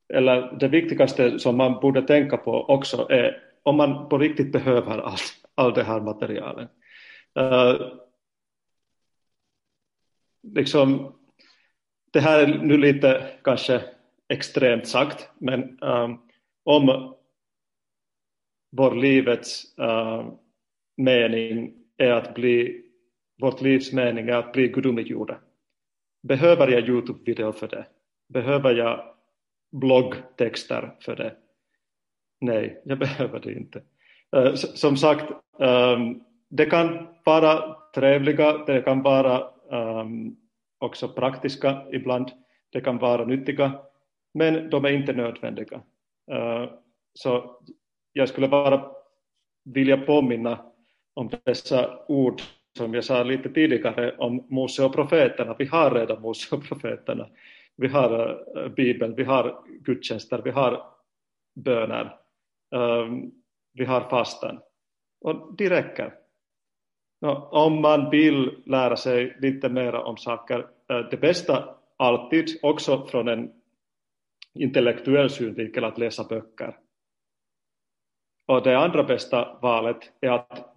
[0.09, 4.97] eller det viktigaste som man borde tänka på också är om man på riktigt behöver
[4.97, 6.69] allt all det här materialet.
[7.39, 7.93] Uh,
[10.41, 11.15] liksom,
[12.11, 13.94] det här är nu lite kanske
[14.29, 16.21] extremt sagt, men um,
[16.63, 17.15] om
[18.71, 20.33] vår livets uh,
[20.97, 22.81] mening är att bli,
[23.41, 25.37] vårt livs mening är att bli gudomliggjorda.
[26.23, 27.85] Behöver jag Youtube-video för det?
[28.29, 29.15] Behöver jag
[29.71, 31.35] bloggtexter för det?
[32.41, 33.81] Nej, jag behöver det inte.
[34.35, 39.43] Uh, som sagt, um, det kan vara trevliga, det kan vara
[40.01, 40.37] um,
[40.77, 42.31] också praktiska ibland,
[42.71, 43.71] det kan vara nyttiga,
[44.35, 45.81] men de är inte nödvändiga.
[46.31, 46.69] Eh,
[47.13, 47.59] så
[48.13, 48.91] jag skulle bara
[49.63, 50.59] vilja påminna
[51.13, 52.41] om dessa ord
[52.77, 55.55] som jag sa lite tidigare om Mose och profeterna.
[55.59, 57.27] Vi har redan Mose och profeterna.
[57.75, 60.83] Vi har eh, Bibeln, vi har gudstjänster, vi har
[61.55, 62.17] böner,
[62.75, 63.07] eh,
[63.73, 64.59] vi har fastan.
[65.21, 66.13] Och det räcker.
[67.51, 70.67] Om man vill lära sig lite mer om saker,
[71.11, 73.51] det bästa alltid, också från en
[74.55, 76.77] intellektuell synvinkel att läsa böcker.
[78.47, 80.75] Och det andra bästa valet är att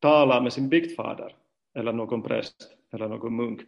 [0.00, 1.34] tala med sin biktfader
[1.74, 3.60] eller någon präst eller någon munk.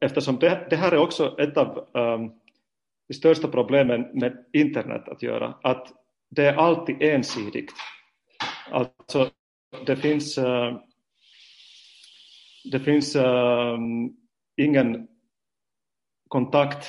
[0.00, 2.32] Eftersom det, det här är också ett av um,
[3.08, 5.92] de största problemen med internet att göra, att
[6.28, 7.72] det är alltid ensidigt.
[8.70, 9.30] Alltså,
[9.86, 10.80] det finns, uh,
[12.72, 13.78] det finns uh,
[14.56, 15.08] ingen
[16.28, 16.86] kontakt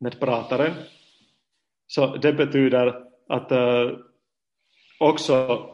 [0.00, 0.72] med prataren
[1.90, 3.90] så det betyder att äh,
[5.00, 5.66] också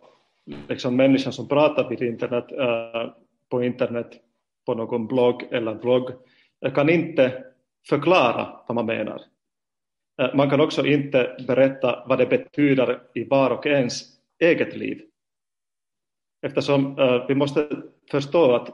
[0.69, 3.13] liksom människan som pratar vid internet, äh,
[3.49, 4.21] på internet,
[4.67, 6.11] på någon blogg eller vlogg,
[6.65, 7.45] eh, kan inte
[7.89, 9.23] förklara vad man menar.
[10.35, 14.03] Man kan också inte berätta vad det betyder i var och ens
[14.39, 15.03] eget liv.
[16.43, 16.97] Eftersom
[17.29, 17.69] vi måste
[18.11, 18.69] förstå att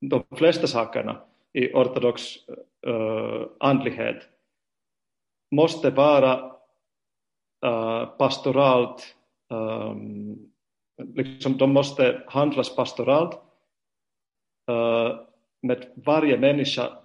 [0.00, 1.20] de flesta sakerna
[1.52, 2.22] i ortodox
[3.60, 4.28] andlighet
[5.50, 6.52] måste vara
[7.66, 9.16] uh, pastoralt,
[9.50, 10.52] um,
[11.14, 13.34] liksom de måste handlas pastoralt
[14.70, 15.20] uh,
[15.62, 16.98] med varje människa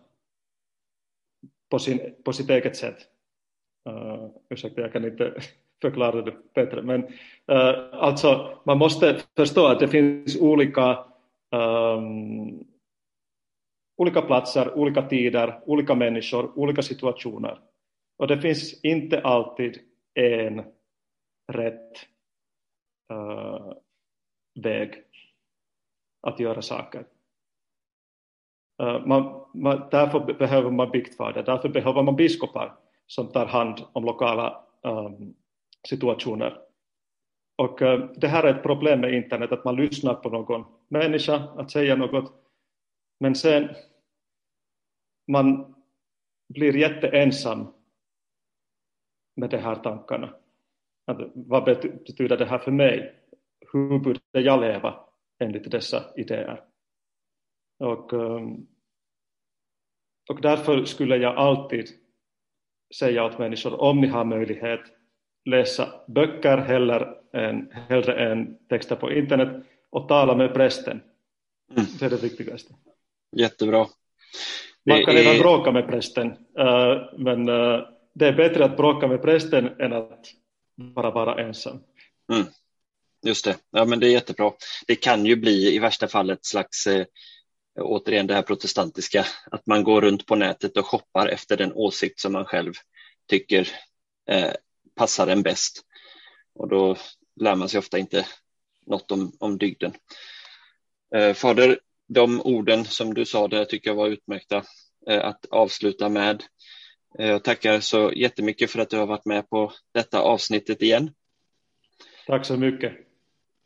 [1.70, 2.98] på, sin, på sitt eget sätt.
[3.90, 5.34] Uh, ursäkta, jag kan inte
[5.82, 7.04] förklara det bättre, men
[7.52, 11.06] uh, alltså man måste förstå att det finns olika
[11.52, 12.66] um,
[13.98, 17.60] olika platser, olika tider, olika människor, olika situationer.
[18.18, 19.80] Och det finns inte alltid
[20.14, 20.64] en
[21.52, 21.92] rätt
[23.14, 23.74] uh,
[24.60, 25.04] väg
[26.22, 27.06] att göra saker.
[28.84, 34.06] Uh, man, man, därför behöver man biktfader, därför behöver man biskopar som tar hand om
[34.06, 35.36] lokala um,
[35.88, 36.62] situationer.
[37.58, 41.36] Och uh, det här är ett problem med internet, att man lyssnar på någon människa
[41.36, 42.34] att säga något,
[43.20, 43.70] men sen
[45.28, 45.76] man
[46.54, 47.68] blir jätteensam
[49.36, 50.34] med de här tankarna.
[51.06, 53.16] Att, vad betyder det här för mig?
[53.74, 55.00] Hur borde jag leva
[55.40, 56.64] enligt dessa idéer?
[57.80, 58.68] Och, ehm,
[60.30, 61.90] och därför skulle jag alltid
[62.96, 64.82] säga åt människor, om ni har möjlighet,
[65.46, 71.02] läsa böcker hellre än, hellre än texter på internet och tala med prästen.
[71.72, 71.86] Mm.
[72.00, 72.74] Det är det viktigaste.
[73.36, 73.86] Jättebra.
[74.86, 75.22] Man kan är...
[75.22, 76.28] även bråka med prästen,
[76.58, 77.82] eh, men eh,
[78.14, 80.26] det är bättre att bråka med prästen än att
[80.76, 81.80] bara vara ensam.
[82.34, 82.46] Mm.
[83.26, 84.52] Just det, ja men det är jättebra.
[84.88, 87.06] Det kan ju bli i värsta fall ett slags eh,
[87.80, 92.20] återigen det här protestantiska, att man går runt på nätet och shoppar efter den åsikt
[92.20, 92.74] som man själv
[93.28, 93.70] tycker
[94.30, 94.52] eh,
[94.96, 95.82] passar en bäst.
[96.56, 96.96] Och då
[97.36, 98.26] lär man sig ofta inte
[98.86, 99.94] något om, om dygden.
[101.16, 104.64] Eh, fader, de orden som du sa där tycker jag var utmärkta
[105.10, 106.44] eh, att avsluta med.
[107.20, 111.12] Eh, jag tackar så jättemycket för att du har varit med på detta avsnittet igen.
[112.28, 112.94] Tack så mycket.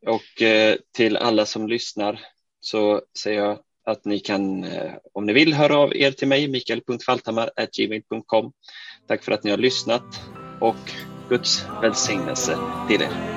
[0.05, 2.19] Och eh, till alla som lyssnar
[2.59, 6.47] så säger jag att ni kan, eh, om ni vill, höra av er till mig,
[6.47, 8.51] mikael.faltamar.gmail.com.
[9.07, 10.21] Tack för att ni har lyssnat
[10.61, 10.91] och
[11.29, 12.57] Guds välsignelse
[12.89, 13.36] till er.